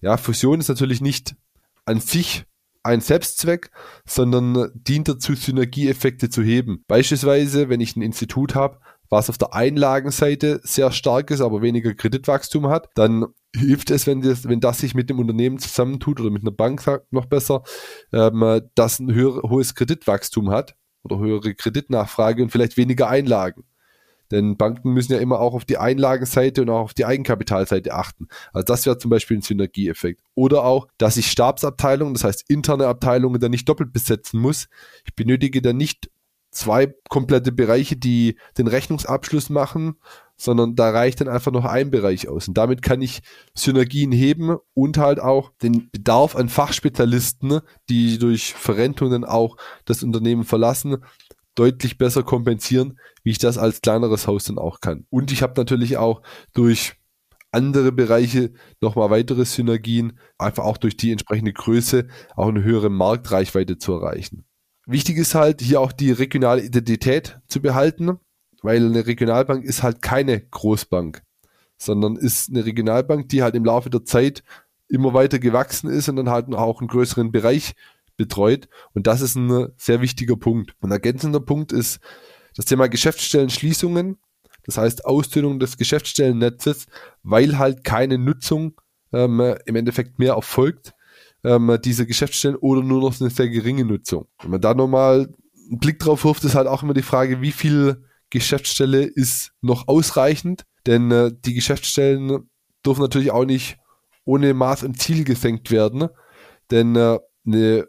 Ja, 0.00 0.16
Fusion 0.16 0.60
ist 0.60 0.68
natürlich 0.68 1.00
nicht 1.02 1.34
an 1.84 2.00
sich 2.00 2.44
ein 2.82 3.00
Selbstzweck, 3.00 3.70
sondern 4.06 4.70
dient 4.74 5.08
dazu, 5.08 5.34
Synergieeffekte 5.34 6.30
zu 6.30 6.42
heben. 6.42 6.84
Beispielsweise, 6.88 7.68
wenn 7.68 7.80
ich 7.80 7.96
ein 7.96 8.02
Institut 8.02 8.54
habe, 8.54 8.78
was 9.10 9.28
auf 9.28 9.36
der 9.36 9.54
Einlagenseite 9.54 10.60
sehr 10.62 10.92
stark 10.92 11.30
ist, 11.30 11.40
aber 11.40 11.62
weniger 11.62 11.92
Kreditwachstum 11.94 12.68
hat, 12.68 12.88
dann 12.94 13.26
hilft 13.54 13.90
es, 13.90 14.06
wenn 14.06 14.22
das, 14.22 14.48
wenn 14.48 14.60
das 14.60 14.78
sich 14.78 14.94
mit 14.94 15.10
dem 15.10 15.18
Unternehmen 15.18 15.58
zusammentut 15.58 16.20
oder 16.20 16.30
mit 16.30 16.42
einer 16.42 16.52
Bank 16.52 16.82
noch 17.10 17.26
besser, 17.26 17.64
ähm, 18.12 18.62
das 18.76 19.00
ein 19.00 19.12
höher, 19.12 19.42
hohes 19.42 19.74
Kreditwachstum 19.74 20.50
hat 20.50 20.76
oder 21.02 21.18
höhere 21.18 21.54
Kreditnachfrage 21.54 22.42
und 22.42 22.50
vielleicht 22.50 22.76
weniger 22.76 23.08
Einlagen. 23.08 23.64
Denn 24.30 24.56
Banken 24.56 24.92
müssen 24.92 25.12
ja 25.12 25.18
immer 25.18 25.40
auch 25.40 25.54
auf 25.54 25.64
die 25.64 25.78
Einlagenseite 25.78 26.62
und 26.62 26.70
auch 26.70 26.80
auf 26.80 26.94
die 26.94 27.04
Eigenkapitalseite 27.04 27.94
achten. 27.94 28.28
Also 28.52 28.64
das 28.64 28.86
wäre 28.86 28.98
zum 28.98 29.10
Beispiel 29.10 29.38
ein 29.38 29.42
Synergieeffekt. 29.42 30.22
Oder 30.34 30.64
auch, 30.64 30.88
dass 30.98 31.16
ich 31.16 31.30
Stabsabteilungen, 31.30 32.14
das 32.14 32.24
heißt 32.24 32.48
interne 32.48 32.86
Abteilungen, 32.86 33.40
dann 33.40 33.50
nicht 33.50 33.68
doppelt 33.68 33.92
besetzen 33.92 34.40
muss. 34.40 34.68
Ich 35.04 35.14
benötige 35.14 35.62
dann 35.62 35.76
nicht 35.76 36.10
zwei 36.50 36.92
komplette 37.08 37.52
Bereiche, 37.52 37.96
die 37.96 38.36
den 38.58 38.66
Rechnungsabschluss 38.66 39.50
machen, 39.50 39.96
sondern 40.36 40.74
da 40.74 40.90
reicht 40.90 41.20
dann 41.20 41.28
einfach 41.28 41.52
noch 41.52 41.64
ein 41.64 41.90
Bereich 41.90 42.28
aus. 42.28 42.48
Und 42.48 42.56
damit 42.56 42.82
kann 42.82 43.02
ich 43.02 43.20
Synergien 43.54 44.10
heben 44.10 44.56
und 44.74 44.98
halt 44.98 45.20
auch 45.20 45.52
den 45.62 45.90
Bedarf 45.90 46.34
an 46.34 46.48
Fachspezialisten, 46.48 47.60
die 47.88 48.18
durch 48.18 48.54
Verrentung 48.54 49.10
dann 49.10 49.24
auch 49.24 49.56
das 49.84 50.02
Unternehmen 50.02 50.44
verlassen, 50.44 50.98
deutlich 51.54 51.98
besser 51.98 52.22
kompensieren, 52.22 52.98
wie 53.22 53.30
ich 53.30 53.38
das 53.38 53.58
als 53.58 53.80
kleineres 53.80 54.26
Haus 54.26 54.44
dann 54.44 54.58
auch 54.58 54.80
kann. 54.80 55.06
Und 55.10 55.32
ich 55.32 55.42
habe 55.42 55.54
natürlich 55.56 55.96
auch 55.96 56.22
durch 56.54 56.94
andere 57.52 57.92
Bereiche 57.92 58.52
nochmal 58.80 59.10
weitere 59.10 59.44
Synergien, 59.44 60.18
einfach 60.38 60.64
auch 60.64 60.76
durch 60.76 60.96
die 60.96 61.10
entsprechende 61.10 61.52
Größe 61.52 62.06
auch 62.36 62.48
eine 62.48 62.62
höhere 62.62 62.90
Marktreichweite 62.90 63.78
zu 63.78 63.92
erreichen. 63.92 64.44
Wichtig 64.86 65.18
ist 65.18 65.34
halt 65.34 65.60
hier 65.60 65.80
auch 65.80 65.92
die 65.92 66.12
regionale 66.12 66.62
Identität 66.62 67.40
zu 67.46 67.60
behalten, 67.60 68.18
weil 68.62 68.84
eine 68.84 69.06
Regionalbank 69.06 69.64
ist 69.64 69.82
halt 69.82 70.02
keine 70.02 70.40
Großbank, 70.40 71.22
sondern 71.76 72.16
ist 72.16 72.50
eine 72.50 72.64
Regionalbank, 72.64 73.28
die 73.28 73.42
halt 73.42 73.54
im 73.54 73.64
Laufe 73.64 73.90
der 73.90 74.04
Zeit 74.04 74.42
immer 74.88 75.14
weiter 75.14 75.38
gewachsen 75.38 75.88
ist 75.88 76.08
und 76.08 76.16
dann 76.16 76.30
halt 76.30 76.52
auch 76.54 76.80
einen 76.80 76.88
größeren 76.88 77.30
Bereich 77.30 77.74
betreut. 78.20 78.68
Und 78.92 79.06
das 79.06 79.22
ist 79.22 79.34
ein 79.34 79.68
sehr 79.78 80.02
wichtiger 80.02 80.36
Punkt. 80.36 80.74
Ein 80.82 80.90
ergänzender 80.90 81.40
Punkt 81.40 81.72
ist 81.72 82.00
das 82.54 82.66
Thema 82.66 82.86
Geschäftsstellenschließungen. 82.86 84.18
Das 84.66 84.76
heißt 84.76 85.06
Ausdünnung 85.06 85.58
des 85.58 85.78
Geschäftsstellennetzes, 85.78 86.86
weil 87.22 87.56
halt 87.56 87.82
keine 87.82 88.18
Nutzung 88.18 88.78
ähm, 89.10 89.40
im 89.64 89.76
Endeffekt 89.76 90.18
mehr 90.18 90.34
erfolgt, 90.34 90.92
ähm, 91.44 91.78
diese 91.82 92.06
Geschäftsstellen 92.06 92.56
oder 92.56 92.82
nur 92.82 93.00
noch 93.00 93.18
eine 93.18 93.30
sehr 93.30 93.48
geringe 93.48 93.86
Nutzung. 93.86 94.26
Wenn 94.42 94.50
man 94.50 94.60
da 94.60 94.74
nochmal 94.74 95.32
einen 95.70 95.78
Blick 95.78 95.98
drauf 95.98 96.24
wirft, 96.24 96.44
ist 96.44 96.54
halt 96.54 96.68
auch 96.68 96.82
immer 96.82 96.92
die 96.92 97.00
Frage, 97.00 97.40
wie 97.40 97.52
viel 97.52 98.04
Geschäftsstelle 98.28 99.04
ist 99.04 99.52
noch 99.62 99.88
ausreichend, 99.88 100.64
denn 100.86 101.10
äh, 101.10 101.32
die 101.46 101.54
Geschäftsstellen 101.54 102.50
dürfen 102.84 103.00
natürlich 103.00 103.30
auch 103.30 103.46
nicht 103.46 103.78
ohne 104.24 104.52
Maß 104.52 104.84
und 104.84 105.00
Ziel 105.00 105.24
gesenkt 105.24 105.70
werden, 105.70 106.10
denn 106.70 106.94
äh, 106.96 107.18
eine 107.46 107.88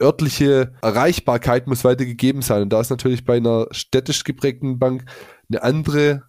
örtliche 0.00 0.74
Erreichbarkeit 0.82 1.66
muss 1.66 1.84
weiter 1.84 2.04
gegeben 2.04 2.42
sein. 2.42 2.62
Und 2.62 2.72
da 2.72 2.80
ist 2.80 2.90
natürlich 2.90 3.24
bei 3.24 3.36
einer 3.36 3.66
städtisch 3.70 4.24
geprägten 4.24 4.78
Bank 4.78 5.04
eine 5.48 5.62
andere 5.62 6.24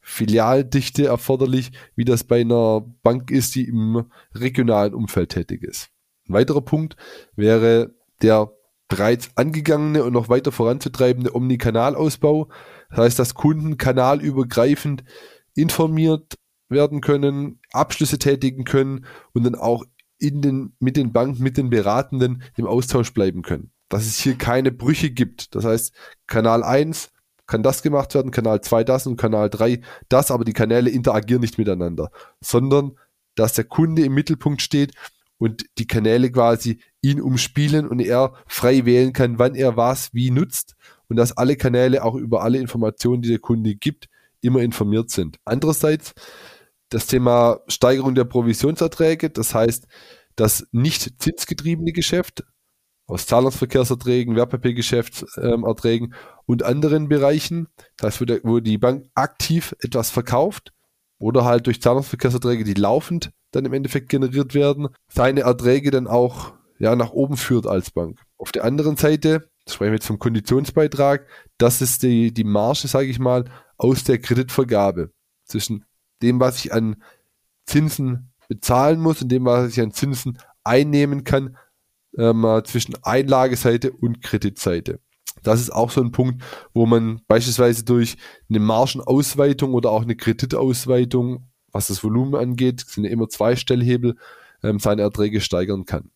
Filialdichte 0.00 1.06
erforderlich, 1.06 1.72
wie 1.96 2.04
das 2.04 2.24
bei 2.24 2.42
einer 2.42 2.82
Bank 3.02 3.30
ist, 3.30 3.54
die 3.54 3.66
im 3.66 4.04
regionalen 4.34 4.94
Umfeld 4.94 5.30
tätig 5.30 5.62
ist. 5.62 5.88
Ein 6.28 6.34
weiterer 6.34 6.60
Punkt 6.60 6.96
wäre 7.36 7.94
der 8.22 8.50
bereits 8.88 9.30
angegangene 9.36 10.04
und 10.04 10.12
noch 10.12 10.28
weiter 10.28 10.52
voranzutreibende 10.52 11.34
Omnikanalausbau. 11.34 12.48
Das 12.90 12.98
heißt, 12.98 13.18
dass 13.18 13.34
Kunden 13.34 13.78
kanalübergreifend 13.78 15.04
informiert 15.54 16.34
werden 16.68 17.00
können, 17.00 17.60
Abschlüsse 17.72 18.18
tätigen 18.18 18.64
können 18.64 19.06
und 19.32 19.44
dann 19.44 19.54
auch 19.54 19.84
in 20.18 20.42
den, 20.42 20.74
mit 20.78 20.96
den 20.96 21.12
Banken, 21.12 21.42
mit 21.42 21.56
den 21.56 21.70
Beratenden 21.70 22.42
im 22.56 22.66
Austausch 22.66 23.12
bleiben 23.12 23.42
können. 23.42 23.70
Dass 23.88 24.06
es 24.06 24.18
hier 24.18 24.36
keine 24.36 24.72
Brüche 24.72 25.10
gibt. 25.10 25.54
Das 25.54 25.64
heißt, 25.64 25.94
Kanal 26.26 26.62
1 26.62 27.10
kann 27.46 27.62
das 27.62 27.82
gemacht 27.82 28.14
werden, 28.14 28.30
Kanal 28.30 28.60
2 28.60 28.84
das 28.84 29.06
und 29.06 29.16
Kanal 29.16 29.50
3 29.50 29.80
das, 30.08 30.30
aber 30.30 30.44
die 30.44 30.52
Kanäle 30.52 30.90
interagieren 30.90 31.42
nicht 31.42 31.58
miteinander, 31.58 32.10
sondern 32.40 32.92
dass 33.34 33.52
der 33.52 33.64
Kunde 33.64 34.02
im 34.02 34.14
Mittelpunkt 34.14 34.62
steht 34.62 34.94
und 35.38 35.64
die 35.78 35.86
Kanäle 35.86 36.30
quasi 36.30 36.80
ihn 37.02 37.20
umspielen 37.20 37.86
und 37.86 38.00
er 38.00 38.34
frei 38.46 38.86
wählen 38.86 39.12
kann, 39.12 39.38
wann 39.38 39.54
er 39.54 39.76
was 39.76 40.14
wie 40.14 40.30
nutzt 40.30 40.74
und 41.08 41.16
dass 41.16 41.36
alle 41.36 41.56
Kanäle 41.56 42.02
auch 42.02 42.14
über 42.14 42.42
alle 42.42 42.58
Informationen, 42.58 43.22
die 43.22 43.28
der 43.28 43.40
Kunde 43.40 43.74
gibt, 43.74 44.08
immer 44.40 44.60
informiert 44.60 45.10
sind. 45.10 45.38
Andererseits 45.44 46.14
das 46.94 47.06
Thema 47.08 47.58
Steigerung 47.66 48.14
der 48.14 48.24
Provisionserträge, 48.24 49.28
das 49.28 49.52
heißt, 49.52 49.88
das 50.36 50.66
nicht 50.70 51.20
zinsgetriebene 51.20 51.90
Geschäft 51.90 52.44
aus 53.06 53.26
Zahlungsverkehrserträgen, 53.26 54.36
Wertpapiergeschäftserträgen 54.36 56.12
ähm, 56.12 56.18
und 56.46 56.62
anderen 56.62 57.08
Bereichen, 57.08 57.66
das 57.96 58.20
heißt, 58.20 58.44
wo, 58.44 58.60
die 58.60 58.78
Bank 58.78 59.06
aktiv 59.14 59.74
etwas 59.80 60.10
verkauft 60.10 60.72
oder 61.18 61.44
halt 61.44 61.66
durch 61.66 61.82
Zahlungsverkehrserträge, 61.82 62.62
die 62.62 62.74
laufend 62.74 63.30
dann 63.50 63.64
im 63.64 63.72
Endeffekt 63.72 64.08
generiert 64.08 64.54
werden, 64.54 64.88
seine 65.08 65.40
Erträge 65.40 65.90
dann 65.90 66.06
auch 66.06 66.52
ja, 66.78 66.94
nach 66.94 67.10
oben 67.10 67.36
führt 67.36 67.66
als 67.66 67.90
Bank. 67.90 68.20
Auf 68.36 68.52
der 68.52 68.64
anderen 68.64 68.96
Seite, 68.96 69.48
das 69.64 69.74
sprechen 69.74 69.90
wir 69.90 69.96
jetzt 69.96 70.06
vom 70.06 70.20
Konditionsbeitrag, 70.20 71.26
das 71.58 71.82
ist 71.82 72.04
die, 72.04 72.32
die 72.32 72.44
Marge, 72.44 72.86
sage 72.86 73.08
ich 73.08 73.18
mal, 73.18 73.44
aus 73.78 74.04
der 74.04 74.20
Kreditvergabe 74.20 75.10
zwischen 75.44 75.84
dem, 76.22 76.40
was 76.40 76.64
ich 76.64 76.72
an 76.72 76.96
Zinsen 77.66 78.32
bezahlen 78.48 79.00
muss 79.00 79.22
und 79.22 79.28
dem, 79.30 79.44
was 79.44 79.72
ich 79.72 79.80
an 79.80 79.92
Zinsen 79.92 80.38
einnehmen 80.62 81.24
kann, 81.24 81.56
ähm, 82.16 82.62
zwischen 82.64 82.96
Einlageseite 83.02 83.92
und 83.92 84.22
Kreditseite. 84.22 85.00
Das 85.42 85.60
ist 85.60 85.70
auch 85.70 85.90
so 85.90 86.00
ein 86.00 86.12
Punkt, 86.12 86.42
wo 86.72 86.86
man 86.86 87.20
beispielsweise 87.26 87.84
durch 87.84 88.16
eine 88.48 88.60
Margenausweitung 88.60 89.74
oder 89.74 89.90
auch 89.90 90.02
eine 90.02 90.16
Kreditausweitung, 90.16 91.46
was 91.72 91.88
das 91.88 92.02
Volumen 92.02 92.34
angeht, 92.34 92.84
sind 92.86 93.04
ja 93.04 93.10
immer 93.10 93.28
zwei 93.28 93.56
Stellhebel, 93.56 94.16
ähm, 94.62 94.78
seine 94.78 95.02
Erträge 95.02 95.40
steigern 95.40 95.84
kann. 95.84 96.10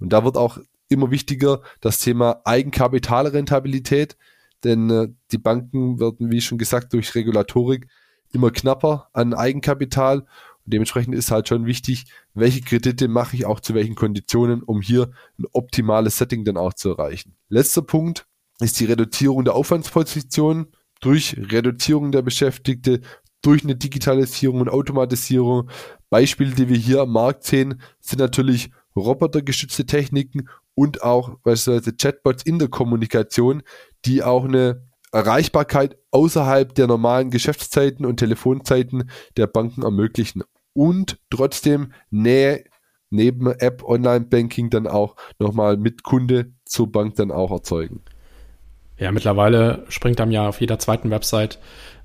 Und 0.00 0.12
da 0.12 0.24
wird 0.24 0.36
auch 0.36 0.58
immer 0.88 1.10
wichtiger 1.10 1.62
das 1.80 2.00
Thema 2.00 2.40
Eigenkapitalrentabilität, 2.44 4.16
denn 4.64 4.90
äh, 4.90 5.08
die 5.30 5.38
Banken 5.38 6.00
werden, 6.00 6.30
wie 6.30 6.40
schon 6.40 6.58
gesagt, 6.58 6.92
durch 6.92 7.14
Regulatorik 7.14 7.88
immer 8.32 8.50
knapper 8.50 9.08
an 9.12 9.34
Eigenkapital. 9.34 10.20
Und 10.20 10.72
dementsprechend 10.72 11.14
ist 11.14 11.30
halt 11.30 11.48
schon 11.48 11.66
wichtig, 11.66 12.06
welche 12.34 12.60
Kredite 12.60 13.08
mache 13.08 13.36
ich 13.36 13.46
auch 13.46 13.60
zu 13.60 13.74
welchen 13.74 13.94
Konditionen, 13.94 14.62
um 14.62 14.80
hier 14.80 15.10
ein 15.38 15.46
optimales 15.52 16.18
Setting 16.18 16.44
dann 16.44 16.56
auch 16.56 16.74
zu 16.74 16.90
erreichen. 16.90 17.34
Letzter 17.48 17.82
Punkt 17.82 18.26
ist 18.60 18.80
die 18.80 18.86
Reduzierung 18.86 19.44
der 19.44 19.54
Aufwandsposition 19.54 20.68
durch 21.00 21.36
Reduzierung 21.38 22.10
der 22.10 22.22
Beschäftigte, 22.22 23.00
durch 23.42 23.62
eine 23.62 23.76
Digitalisierung 23.76 24.60
und 24.60 24.68
Automatisierung. 24.68 25.70
Beispiele, 26.10 26.54
die 26.54 26.68
wir 26.68 26.76
hier 26.76 27.02
am 27.02 27.12
Markt 27.12 27.44
sehen, 27.44 27.80
sind 28.00 28.18
natürlich 28.18 28.70
robotergestützte 28.96 29.86
Techniken 29.86 30.48
und 30.74 31.02
auch 31.02 31.38
beispielsweise 31.42 31.94
Chatbots 31.94 32.42
in 32.42 32.58
der 32.58 32.68
Kommunikation, 32.68 33.62
die 34.04 34.22
auch 34.22 34.44
eine 34.44 34.82
Erreichbarkeit 35.16 35.96
außerhalb 36.10 36.74
der 36.74 36.86
normalen 36.86 37.30
Geschäftszeiten 37.30 38.04
und 38.04 38.18
Telefonzeiten 38.18 39.10
der 39.38 39.46
Banken 39.46 39.82
ermöglichen 39.82 40.42
und 40.74 41.18
trotzdem 41.30 41.92
Nähe 42.10 42.64
neben 43.08 43.46
App, 43.46 43.82
Online-Banking 43.82 44.68
dann 44.68 44.86
auch 44.86 45.16
nochmal 45.38 45.78
mit 45.78 46.02
Kunde 46.02 46.52
zur 46.66 46.92
Bank 46.92 47.14
dann 47.14 47.30
auch 47.30 47.50
erzeugen. 47.50 48.02
Ja, 48.98 49.10
mittlerweile 49.10 49.84
springt 49.88 50.20
einem 50.20 50.32
ja 50.32 50.48
auf 50.48 50.60
jeder 50.60 50.78
zweiten 50.78 51.10
Website 51.10 51.58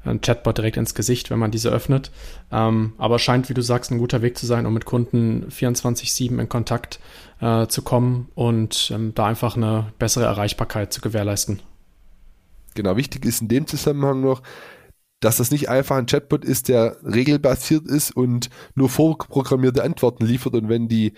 ein 0.06 0.22
Chatbot 0.22 0.58
direkt 0.58 0.78
ins 0.78 0.96
Gesicht, 0.96 1.30
wenn 1.30 1.40
man 1.40 1.52
diese 1.52 1.70
öffnet. 1.70 2.12
Ähm, 2.52 2.94
aber 2.98 3.20
scheint, 3.20 3.50
wie 3.50 3.54
du 3.54 3.62
sagst, 3.62 3.92
ein 3.92 4.00
guter 4.00 4.22
Weg 4.22 4.38
zu 4.38 4.46
sein, 4.46 4.66
um 4.66 4.74
mit 4.74 4.86
Kunden 4.86 5.48
24-7 5.50 6.40
in 6.40 6.50
Kontakt 6.50 7.00
äh, 7.42 7.68
zu 7.68 7.82
kommen 7.82 8.30
und 8.36 8.92
ähm, 8.94 9.14
da 9.16 9.26
einfach 9.26 9.58
eine 9.58 9.92
bessere 10.00 10.26
Erreichbarkeit 10.26 10.94
zu 10.94 11.02
gewährleisten. 11.02 11.62
Genau, 12.76 12.96
wichtig 12.96 13.26
ist 13.26 13.42
in 13.42 13.48
dem 13.48 13.68
Zusammenhang 13.68 14.22
noch, 14.22 14.42
dass 15.20 15.38
das 15.38 15.52
nicht 15.52 15.70
einfach 15.70 15.98
ein 15.98 16.08
Chatbot 16.08 16.44
ist, 16.44 16.68
der 16.68 16.98
regelbasiert 17.04 17.86
ist 17.88 18.16
und 18.16 18.50
nur 18.76 18.90
vorprogrammierte 18.90 19.84
Antworten 19.84 20.26
liefert 20.26 20.54
und 20.56 20.70
wenn 20.70 20.88
die 20.88 21.14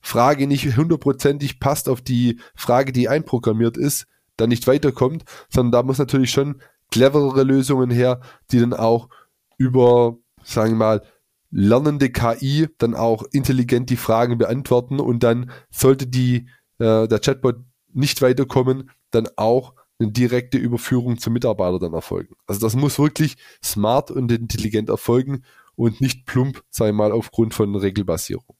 Frage 0.00 0.46
nicht 0.46 0.76
hundertprozentig 0.76 1.58
passt 1.58 1.88
auf 1.88 2.00
die 2.00 2.38
Frage, 2.54 2.92
die 2.92 3.08
einprogrammiert 3.08 3.76
ist, 3.76 4.06
dann 4.36 4.48
nicht 4.48 4.66
weiterkommt, 4.66 5.24
sondern 5.50 5.72
da 5.72 5.82
muss 5.82 5.98
natürlich 5.98 6.30
schon 6.30 6.62
cleverere 6.90 7.42
Lösungen 7.42 7.90
her, 7.90 8.20
die 8.52 8.60
dann 8.60 8.72
auch 8.72 9.08
über, 9.56 10.16
sagen 10.44 10.72
wir 10.72 10.76
mal, 10.76 11.02
lernende 11.50 12.10
KI 12.10 12.68
dann 12.78 12.94
auch 12.94 13.24
intelligent 13.32 13.90
die 13.90 13.96
Fragen 13.96 14.38
beantworten 14.38 15.00
und 15.00 15.22
dann 15.22 15.50
sollte 15.70 16.06
die 16.06 16.48
äh, 16.78 17.08
der 17.08 17.18
Chatbot 17.18 17.56
nicht 17.92 18.22
weiterkommen, 18.22 18.90
dann 19.10 19.28
auch 19.36 19.74
eine 19.98 20.10
direkte 20.10 20.58
Überführung 20.58 21.18
zum 21.18 21.32
Mitarbeiter 21.32 21.78
dann 21.78 21.92
erfolgen. 21.92 22.34
Also 22.46 22.60
das 22.60 22.76
muss 22.76 22.98
wirklich 22.98 23.36
smart 23.62 24.10
und 24.10 24.30
intelligent 24.30 24.88
erfolgen 24.88 25.42
und 25.74 26.00
nicht 26.00 26.26
plump, 26.26 26.62
sei 26.70 26.92
mal, 26.92 27.12
aufgrund 27.12 27.54
von 27.54 27.74
Regelbasierung. 27.74 28.56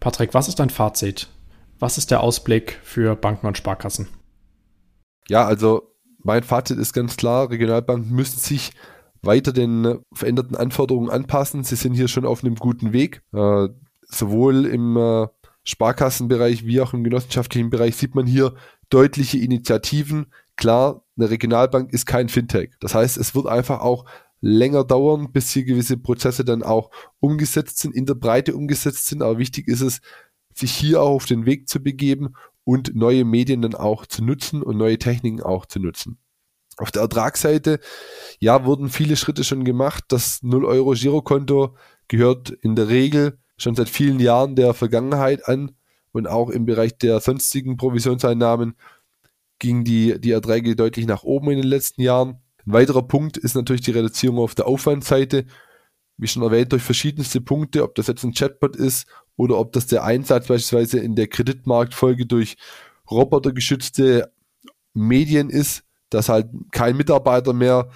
Patrick, 0.00 0.34
was 0.34 0.48
ist 0.48 0.58
dein 0.58 0.70
Fazit? 0.70 1.28
Was 1.78 1.98
ist 1.98 2.10
der 2.10 2.22
Ausblick 2.22 2.78
für 2.82 3.16
Banken 3.16 3.46
und 3.46 3.56
Sparkassen? 3.56 4.08
Ja, 5.28 5.44
also 5.44 5.94
mein 6.18 6.42
Fazit 6.42 6.78
ist 6.78 6.92
ganz 6.92 7.16
klar, 7.16 7.50
Regionalbanken 7.50 8.14
müssen 8.14 8.38
sich 8.38 8.72
weiter 9.22 9.52
den 9.52 9.98
veränderten 10.12 10.56
Anforderungen 10.56 11.10
anpassen. 11.10 11.64
Sie 11.64 11.76
sind 11.76 11.94
hier 11.94 12.08
schon 12.08 12.24
auf 12.24 12.44
einem 12.44 12.54
guten 12.54 12.92
Weg. 12.92 13.22
Äh, 13.32 13.68
sowohl 14.02 14.66
im 14.66 14.96
äh, 14.96 15.26
Sparkassenbereich 15.64 16.64
wie 16.64 16.80
auch 16.80 16.94
im 16.94 17.04
genossenschaftlichen 17.04 17.70
Bereich 17.70 17.96
sieht 17.96 18.14
man 18.14 18.26
hier 18.26 18.54
deutliche 18.90 19.38
Initiativen. 19.38 20.32
Klar, 20.56 21.04
eine 21.16 21.30
Regionalbank 21.30 21.92
ist 21.92 22.06
kein 22.06 22.28
Fintech. 22.28 22.70
Das 22.80 22.94
heißt, 22.94 23.16
es 23.16 23.34
wird 23.34 23.46
einfach 23.46 23.80
auch 23.80 24.04
länger 24.40 24.84
dauern, 24.84 25.32
bis 25.32 25.50
hier 25.50 25.64
gewisse 25.64 25.96
Prozesse 25.96 26.44
dann 26.44 26.62
auch 26.62 26.90
umgesetzt 27.20 27.78
sind, 27.78 27.94
in 27.94 28.06
der 28.06 28.14
Breite 28.14 28.54
umgesetzt 28.54 29.06
sind. 29.06 29.22
Aber 29.22 29.38
wichtig 29.38 29.68
ist 29.68 29.80
es, 29.80 30.00
sich 30.54 30.72
hier 30.72 31.02
auch 31.02 31.14
auf 31.14 31.26
den 31.26 31.46
Weg 31.46 31.68
zu 31.68 31.80
begeben, 31.82 32.34
und 32.68 32.94
neue 32.94 33.24
Medien 33.24 33.62
dann 33.62 33.74
auch 33.74 34.04
zu 34.04 34.22
nutzen 34.22 34.62
und 34.62 34.76
neue 34.76 34.98
Techniken 34.98 35.40
auch 35.42 35.64
zu 35.64 35.80
nutzen. 35.80 36.18
Auf 36.76 36.90
der 36.90 37.00
Ertragsseite, 37.00 37.80
ja, 38.40 38.66
wurden 38.66 38.90
viele 38.90 39.16
Schritte 39.16 39.42
schon 39.42 39.64
gemacht. 39.64 40.04
Das 40.08 40.42
0 40.42 40.66
Euro 40.66 40.90
Girokonto 40.90 41.74
gehört 42.08 42.50
in 42.50 42.76
der 42.76 42.88
Regel 42.88 43.38
schon 43.56 43.74
seit 43.74 43.88
vielen 43.88 44.20
Jahren 44.20 44.54
der 44.54 44.74
Vergangenheit 44.74 45.48
an 45.48 45.77
und 46.18 46.26
auch 46.26 46.50
im 46.50 46.66
Bereich 46.66 46.98
der 46.98 47.20
sonstigen 47.20 47.76
Provisionseinnahmen 47.76 48.74
ging 49.58 49.84
die, 49.84 50.20
die 50.20 50.32
Erträge 50.32 50.76
deutlich 50.76 51.06
nach 51.06 51.22
oben 51.24 51.50
in 51.50 51.58
den 51.58 51.66
letzten 51.66 52.02
Jahren. 52.02 52.40
Ein 52.66 52.72
weiterer 52.72 53.02
Punkt 53.02 53.36
ist 53.36 53.54
natürlich 53.54 53.82
die 53.82 53.92
Reduzierung 53.92 54.38
auf 54.38 54.54
der 54.54 54.66
Aufwandseite. 54.66 55.46
Wie 56.16 56.26
schon 56.26 56.42
erwähnt, 56.42 56.72
durch 56.72 56.82
verschiedenste 56.82 57.40
Punkte, 57.40 57.82
ob 57.82 57.94
das 57.94 58.08
jetzt 58.08 58.24
ein 58.24 58.34
Chatbot 58.34 58.76
ist 58.76 59.06
oder 59.36 59.58
ob 59.58 59.72
das 59.72 59.86
der 59.86 60.04
Einsatz 60.04 60.48
beispielsweise 60.48 60.98
in 60.98 61.14
der 61.14 61.28
Kreditmarktfolge 61.28 62.26
durch 62.26 62.56
robotergeschützte 63.10 64.32
Medien 64.94 65.48
ist, 65.48 65.84
dass 66.10 66.28
halt 66.28 66.48
kein 66.72 66.96
Mitarbeiter 66.96 67.52
mehr 67.52 67.90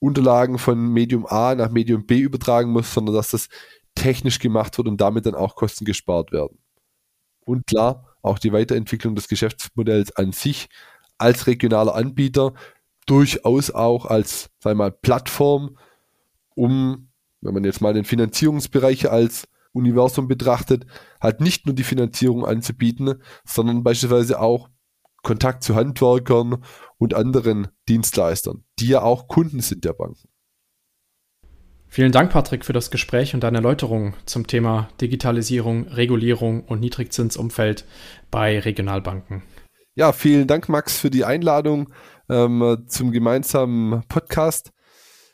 Unterlagen 0.00 0.58
von 0.58 0.92
Medium 0.92 1.26
A 1.26 1.54
nach 1.54 1.70
Medium 1.70 2.06
B 2.06 2.20
übertragen 2.20 2.70
muss, 2.70 2.94
sondern 2.94 3.16
dass 3.16 3.30
das 3.30 3.48
technisch 3.94 4.38
gemacht 4.38 4.78
wird 4.78 4.86
und 4.86 5.00
damit 5.00 5.26
dann 5.26 5.34
auch 5.34 5.56
Kosten 5.56 5.84
gespart 5.84 6.30
werden. 6.30 6.58
Und 7.48 7.66
klar, 7.66 8.14
auch 8.20 8.38
die 8.38 8.52
Weiterentwicklung 8.52 9.14
des 9.14 9.26
Geschäftsmodells 9.26 10.14
an 10.16 10.32
sich 10.32 10.68
als 11.16 11.46
regionaler 11.46 11.94
Anbieter, 11.94 12.52
durchaus 13.06 13.70
auch 13.70 14.04
als, 14.04 14.50
wir 14.62 14.74
mal, 14.74 14.92
Plattform, 14.92 15.78
um, 16.54 17.08
wenn 17.40 17.54
man 17.54 17.64
jetzt 17.64 17.80
mal 17.80 17.94
den 17.94 18.04
Finanzierungsbereich 18.04 19.10
als 19.10 19.48
Universum 19.72 20.28
betrachtet, 20.28 20.84
halt 21.22 21.40
nicht 21.40 21.64
nur 21.64 21.74
die 21.74 21.84
Finanzierung 21.84 22.44
anzubieten, 22.44 23.22
sondern 23.46 23.82
beispielsweise 23.82 24.40
auch 24.40 24.68
Kontakt 25.22 25.64
zu 25.64 25.74
Handwerkern 25.74 26.62
und 26.98 27.14
anderen 27.14 27.68
Dienstleistern, 27.88 28.62
die 28.78 28.88
ja 28.88 29.00
auch 29.00 29.26
Kunden 29.26 29.60
sind 29.60 29.86
der 29.86 29.94
Banken. 29.94 30.28
Vielen 31.90 32.12
Dank, 32.12 32.30
Patrick, 32.30 32.64
für 32.64 32.74
das 32.74 32.90
Gespräch 32.90 33.34
und 33.34 33.40
deine 33.40 33.58
Erläuterung 33.58 34.14
zum 34.26 34.46
Thema 34.46 34.88
Digitalisierung, 35.00 35.88
Regulierung 35.88 36.62
und 36.64 36.80
Niedrigzinsumfeld 36.80 37.86
bei 38.30 38.58
Regionalbanken. 38.58 39.42
Ja, 39.94 40.12
vielen 40.12 40.46
Dank, 40.46 40.68
Max, 40.68 40.98
für 40.98 41.10
die 41.10 41.24
Einladung 41.24 41.88
ähm, 42.28 42.84
zum 42.86 43.10
gemeinsamen 43.10 44.02
Podcast. 44.06 44.70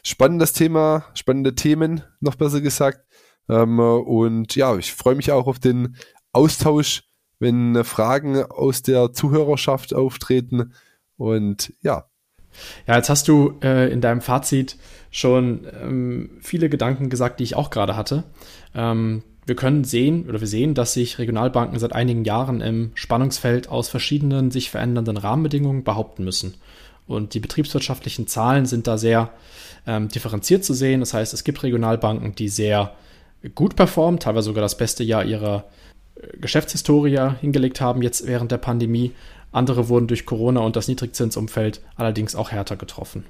Spannendes 0.04 0.52
Thema, 0.52 1.04
spannende 1.14 1.54
Themen, 1.54 2.02
noch 2.20 2.36
besser 2.36 2.60
gesagt. 2.60 3.00
Ähm, 3.48 3.78
und 3.80 4.54
ja, 4.54 4.76
ich 4.76 4.94
freue 4.94 5.16
mich 5.16 5.32
auch 5.32 5.48
auf 5.48 5.58
den 5.58 5.96
Austausch, 6.32 7.02
wenn 7.40 7.82
Fragen 7.84 8.42
aus 8.44 8.80
der 8.82 9.12
Zuhörerschaft 9.12 9.92
auftreten. 9.92 10.72
Und 11.16 11.74
ja. 11.82 12.06
Ja, 12.86 12.96
jetzt 12.96 13.10
hast 13.10 13.28
du 13.28 13.58
äh, 13.62 13.92
in 13.92 14.00
deinem 14.00 14.20
Fazit 14.20 14.76
schon 15.10 15.66
ähm, 15.80 16.30
viele 16.40 16.68
Gedanken 16.68 17.08
gesagt, 17.10 17.40
die 17.40 17.44
ich 17.44 17.56
auch 17.56 17.70
gerade 17.70 17.96
hatte. 17.96 18.24
Ähm, 18.74 19.22
wir 19.46 19.56
können 19.56 19.84
sehen 19.84 20.28
oder 20.28 20.40
wir 20.40 20.46
sehen, 20.46 20.74
dass 20.74 20.94
sich 20.94 21.18
Regionalbanken 21.18 21.78
seit 21.78 21.92
einigen 21.92 22.24
Jahren 22.24 22.60
im 22.60 22.92
Spannungsfeld 22.94 23.68
aus 23.68 23.88
verschiedenen 23.88 24.50
sich 24.50 24.70
verändernden 24.70 25.16
Rahmenbedingungen 25.16 25.84
behaupten 25.84 26.24
müssen. 26.24 26.54
Und 27.06 27.34
die 27.34 27.40
betriebswirtschaftlichen 27.40 28.26
Zahlen 28.26 28.64
sind 28.64 28.86
da 28.86 28.96
sehr 28.96 29.30
ähm, 29.86 30.08
differenziert 30.08 30.64
zu 30.64 30.72
sehen. 30.72 31.00
Das 31.00 31.12
heißt, 31.12 31.34
es 31.34 31.44
gibt 31.44 31.62
Regionalbanken, 31.62 32.34
die 32.34 32.48
sehr 32.48 32.94
gut 33.54 33.76
performen, 33.76 34.18
teilweise 34.18 34.46
sogar 34.46 34.62
das 34.62 34.78
beste 34.78 35.04
Jahr 35.04 35.24
ihrer 35.24 35.64
Geschäftshistorie 36.40 37.30
hingelegt 37.40 37.80
haben, 37.80 38.02
jetzt 38.02 38.26
während 38.26 38.52
der 38.52 38.58
Pandemie. 38.58 39.12
Andere 39.52 39.88
wurden 39.88 40.08
durch 40.08 40.26
Corona 40.26 40.60
und 40.60 40.76
das 40.76 40.88
Niedrigzinsumfeld 40.88 41.80
allerdings 41.96 42.34
auch 42.34 42.50
härter 42.50 42.76
getroffen. 42.76 43.24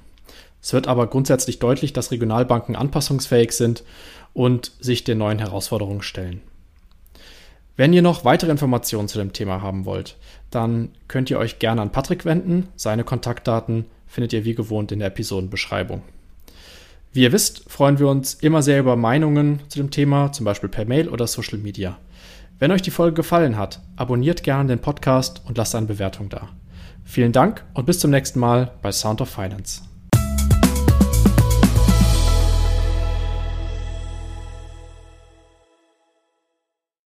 Es 0.61 0.73
wird 0.73 0.87
aber 0.87 1.07
grundsätzlich 1.07 1.59
deutlich, 1.59 1.93
dass 1.93 2.11
Regionalbanken 2.11 2.75
anpassungsfähig 2.75 3.51
sind 3.51 3.83
und 4.33 4.71
sich 4.79 5.03
den 5.03 5.19
neuen 5.19 5.37
Herausforderungen 5.39 6.01
stellen. 6.01 6.41
Wenn 7.77 7.93
ihr 7.93 8.01
noch 8.01 8.25
weitere 8.25 8.51
Informationen 8.51 9.07
zu 9.07 9.17
dem 9.17 9.33
Thema 9.33 9.61
haben 9.61 9.85
wollt, 9.85 10.15
dann 10.49 10.89
könnt 11.07 11.29
ihr 11.29 11.37
euch 11.37 11.59
gerne 11.59 11.81
an 11.81 11.91
Patrick 11.91 12.25
wenden. 12.25 12.69
Seine 12.75 13.03
Kontaktdaten 13.03 13.85
findet 14.07 14.33
ihr 14.33 14.45
wie 14.45 14.55
gewohnt 14.55 14.91
in 14.91 14.99
der 14.99 15.09
Episodenbeschreibung. 15.09 16.01
Wie 17.11 17.23
ihr 17.23 17.31
wisst, 17.31 17.69
freuen 17.69 17.99
wir 17.99 18.07
uns 18.07 18.33
immer 18.35 18.61
sehr 18.61 18.79
über 18.79 18.95
Meinungen 18.95 19.61
zu 19.67 19.79
dem 19.79 19.91
Thema, 19.91 20.31
zum 20.31 20.45
Beispiel 20.45 20.69
per 20.69 20.85
Mail 20.85 21.09
oder 21.09 21.27
Social 21.27 21.59
Media. 21.59 21.97
Wenn 22.57 22.71
euch 22.71 22.81
die 22.81 22.91
Folge 22.91 23.15
gefallen 23.15 23.57
hat, 23.57 23.81
abonniert 23.97 24.43
gerne 24.43 24.69
den 24.69 24.79
Podcast 24.79 25.41
und 25.45 25.57
lasst 25.57 25.75
eine 25.75 25.87
Bewertung 25.87 26.29
da. 26.29 26.49
Vielen 27.03 27.33
Dank 27.33 27.65
und 27.73 27.85
bis 27.85 27.99
zum 27.99 28.11
nächsten 28.11 28.39
Mal 28.39 28.71
bei 28.81 28.91
Sound 28.91 29.19
of 29.19 29.29
Finance. 29.29 29.81